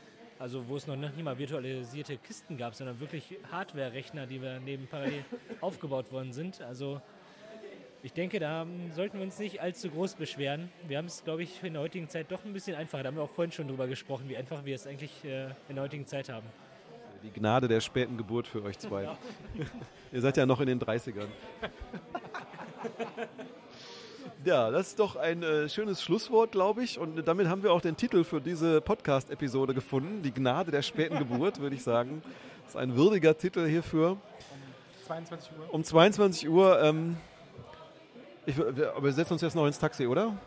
[0.44, 4.88] Also wo es noch nicht mal virtualisierte Kisten gab, sondern wirklich Hardware-Rechner, die wir neben
[4.88, 5.24] parallel
[5.62, 6.60] aufgebaut worden sind.
[6.60, 7.00] Also
[8.02, 10.70] ich denke, da sollten wir uns nicht allzu groß beschweren.
[10.86, 13.04] Wir haben es, glaube ich, in der heutigen Zeit doch ein bisschen einfacher.
[13.04, 15.76] Da haben wir auch vorhin schon drüber gesprochen, wie einfach wir es eigentlich äh, in
[15.76, 16.48] der heutigen Zeit haben.
[17.24, 19.04] Die Gnade der späten Geburt für euch zwei.
[20.12, 21.30] Ihr seid ja noch in den 30ern.
[24.46, 27.00] Ja, das ist doch ein äh, schönes Schlusswort, glaube ich.
[27.00, 30.22] Und damit haben wir auch den Titel für diese Podcast-Episode gefunden.
[30.22, 32.22] Die Gnade der späten Geburt, würde ich sagen.
[32.64, 34.12] Das ist ein würdiger Titel hierfür.
[34.12, 35.74] Um 22 Uhr.
[35.74, 36.82] Um 22 Uhr.
[36.82, 37.16] Ähm,
[38.46, 40.38] ich, wir, aber wir setzen uns jetzt noch ins Taxi, oder?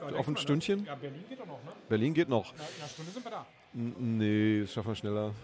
[0.00, 0.80] Ja, Auf ein mal, Stündchen?
[0.80, 0.86] Ne?
[0.88, 1.70] Ja, Berlin geht doch noch, ne?
[1.88, 2.52] Berlin geht noch.
[2.56, 3.46] Na, in einer Stunde sind wir da.
[3.72, 5.34] N nee, das schaffen wir schneller.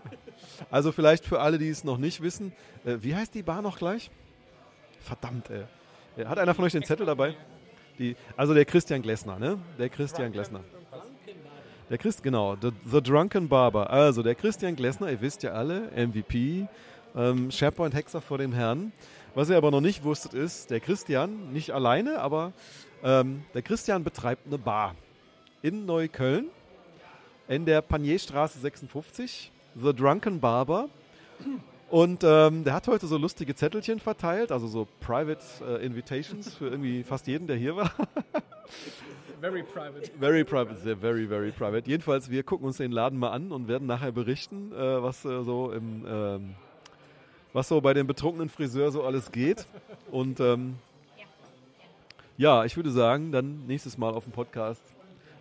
[0.70, 2.52] also vielleicht für alle, die es noch nicht wissen.
[2.86, 4.10] Äh, wie heißt die Bar noch gleich?
[5.00, 5.64] Verdammt, ey.
[6.24, 7.34] Hat einer von euch den Zettel dabei?
[7.98, 9.58] Die, also der Christian Glessner, ne?
[9.78, 10.60] Der Christian Glessner.
[11.90, 13.90] Der Christ, genau, the, the Drunken Barber.
[13.90, 16.66] Also der Christian Glessner, ihr wisst ja alle, MVP,
[17.14, 18.92] ähm, SharePoint-Hexer vor dem Herrn.
[19.34, 22.52] Was ihr aber noch nicht wusstet ist, der Christian, nicht alleine, aber
[23.04, 24.94] ähm, der Christian betreibt eine Bar
[25.62, 26.46] in Neukölln
[27.46, 30.88] in der Panierstraße 56, The Drunken Barber.
[31.88, 36.68] Und ähm, der hat heute so lustige Zettelchen verteilt, also so Private äh, Invitations für
[36.68, 37.92] irgendwie fast jeden, der hier war.
[39.40, 40.10] Very private.
[40.18, 41.88] Very private, sehr very, very private.
[41.88, 45.44] Jedenfalls, wir gucken uns den Laden mal an und werden nachher berichten, äh, was äh,
[45.44, 46.54] so im, ähm,
[47.52, 49.66] was so bei dem betrunkenen Friseur so alles geht.
[50.10, 50.76] Und ähm,
[52.38, 54.82] ja, ich würde sagen, dann nächstes Mal auf dem Podcast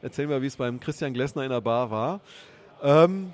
[0.02, 2.20] erzählen wir, wie es beim Christian Glessner in der Bar war.
[2.84, 3.34] Ähm,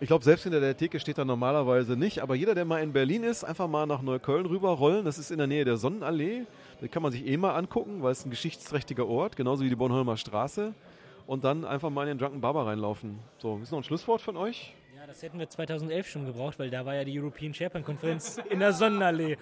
[0.00, 2.94] ich glaube, selbst hinter der Theke steht er normalerweise nicht, aber jeder, der mal in
[2.94, 5.04] Berlin ist, einfach mal nach Neukölln rüberrollen.
[5.04, 6.46] Das ist in der Nähe der Sonnenallee.
[6.80, 9.76] Da kann man sich eh mal angucken, weil es ein geschichtsträchtiger Ort, genauso wie die
[9.76, 10.72] Bornholmer Straße.
[11.26, 13.18] Und dann einfach mal in den Drunken Barber reinlaufen.
[13.38, 14.74] So, ist noch ein Schlusswort von euch?
[14.96, 18.60] Ja, das hätten wir 2011 schon gebraucht, weil da war ja die European SharePoint-Konferenz in
[18.60, 19.36] der Sonnenallee.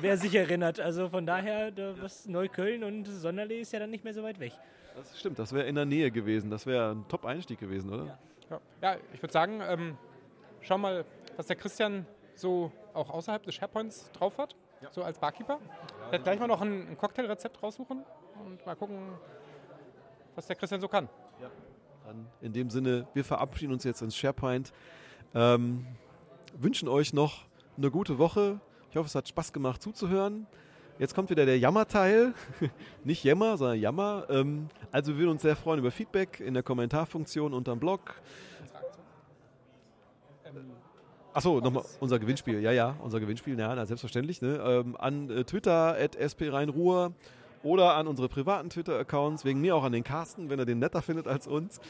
[0.00, 0.78] Wer sich erinnert.
[0.78, 4.38] Also von daher, da, was Neukölln und Sonnenallee ist ja dann nicht mehr so weit
[4.38, 4.52] weg.
[4.98, 6.50] Das stimmt, das wäre in der Nähe gewesen.
[6.50, 8.04] Das wäre ein Top-Einstieg gewesen, oder?
[8.04, 8.18] Ja.
[8.50, 9.96] Ja, ja ich würde sagen, ähm,
[10.60, 11.04] schau mal,
[11.36, 14.56] was der Christian so auch außerhalb des SharePoints drauf hat,
[14.90, 15.58] so als Barkeeper.
[16.06, 18.04] Ich werde gleich mal noch ein, ein Cocktailrezept raussuchen
[18.44, 18.98] und mal gucken,
[20.34, 21.08] was der Christian so kann.
[22.06, 24.72] Dann in dem Sinne, wir verabschieden uns jetzt ins SharePoint.
[25.34, 25.86] Ähm,
[26.56, 27.44] wünschen euch noch
[27.76, 28.60] eine gute Woche.
[28.90, 30.46] Ich hoffe, es hat Spaß gemacht zuzuhören.
[30.98, 32.34] Jetzt kommt wieder der Jammerteil.
[33.04, 34.26] Nicht Jammer, sondern Jammer.
[34.30, 38.14] Ähm, also wir würden uns sehr freuen über Feedback in der Kommentarfunktion unterm Blog.
[41.32, 42.60] Achso, nochmal unser Gewinnspiel.
[42.60, 43.56] Ja, ja, unser Gewinnspiel.
[43.56, 44.42] Ja, na, selbstverständlich.
[44.42, 44.56] Ne?
[44.56, 47.12] Ähm, an äh, Twitter, at sprheinruhr
[47.62, 51.02] oder an unsere privaten Twitter-Accounts, wegen mir auch an den Carsten, wenn er den netter
[51.02, 51.80] findet als uns.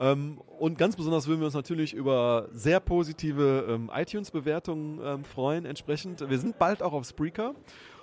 [0.00, 5.66] Ähm, und ganz besonders würden wir uns natürlich über sehr positive ähm, iTunes-Bewertungen ähm, freuen,
[5.66, 6.28] entsprechend.
[6.30, 7.54] Wir sind bald auch auf Spreaker.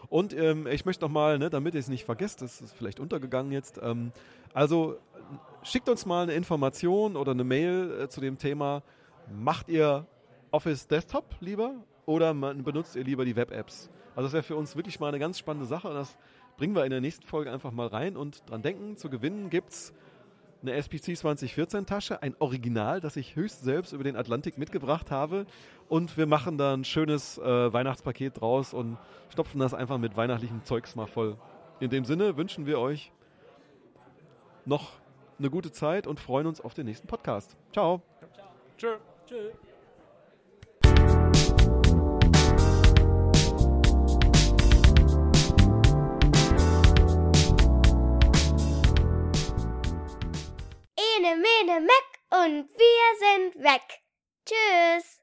[0.09, 3.51] Und ähm, ich möchte nochmal, ne, damit ihr es nicht vergesst, das ist vielleicht untergegangen
[3.51, 4.11] jetzt, ähm,
[4.53, 4.97] also
[5.63, 8.83] schickt uns mal eine Information oder eine Mail äh, zu dem Thema,
[9.31, 10.05] macht ihr
[10.51, 11.75] Office Desktop lieber
[12.05, 13.89] oder benutzt ihr lieber die Web-Apps?
[14.15, 16.17] Also das wäre für uns wirklich mal eine ganz spannende Sache und das
[16.57, 19.71] bringen wir in der nächsten Folge einfach mal rein und dran denken, zu gewinnen gibt
[19.71, 19.93] es
[20.61, 25.45] eine SPC 2014 Tasche, ein Original, das ich höchst selbst über den Atlantik mitgebracht habe
[25.89, 28.97] und wir machen da ein schönes äh, Weihnachtspaket draus und
[29.29, 31.37] stopfen das einfach mit weihnachtlichem Zeugs mal voll.
[31.79, 33.11] In dem Sinne wünschen wir euch
[34.65, 34.91] noch
[35.39, 37.57] eine gute Zeit und freuen uns auf den nächsten Podcast.
[37.73, 38.01] Ciao.
[38.77, 38.97] Tschö.
[39.25, 39.51] Tschö.
[51.21, 54.01] Ene, mene, meck und wir sind weg.
[54.43, 55.20] Tschüss.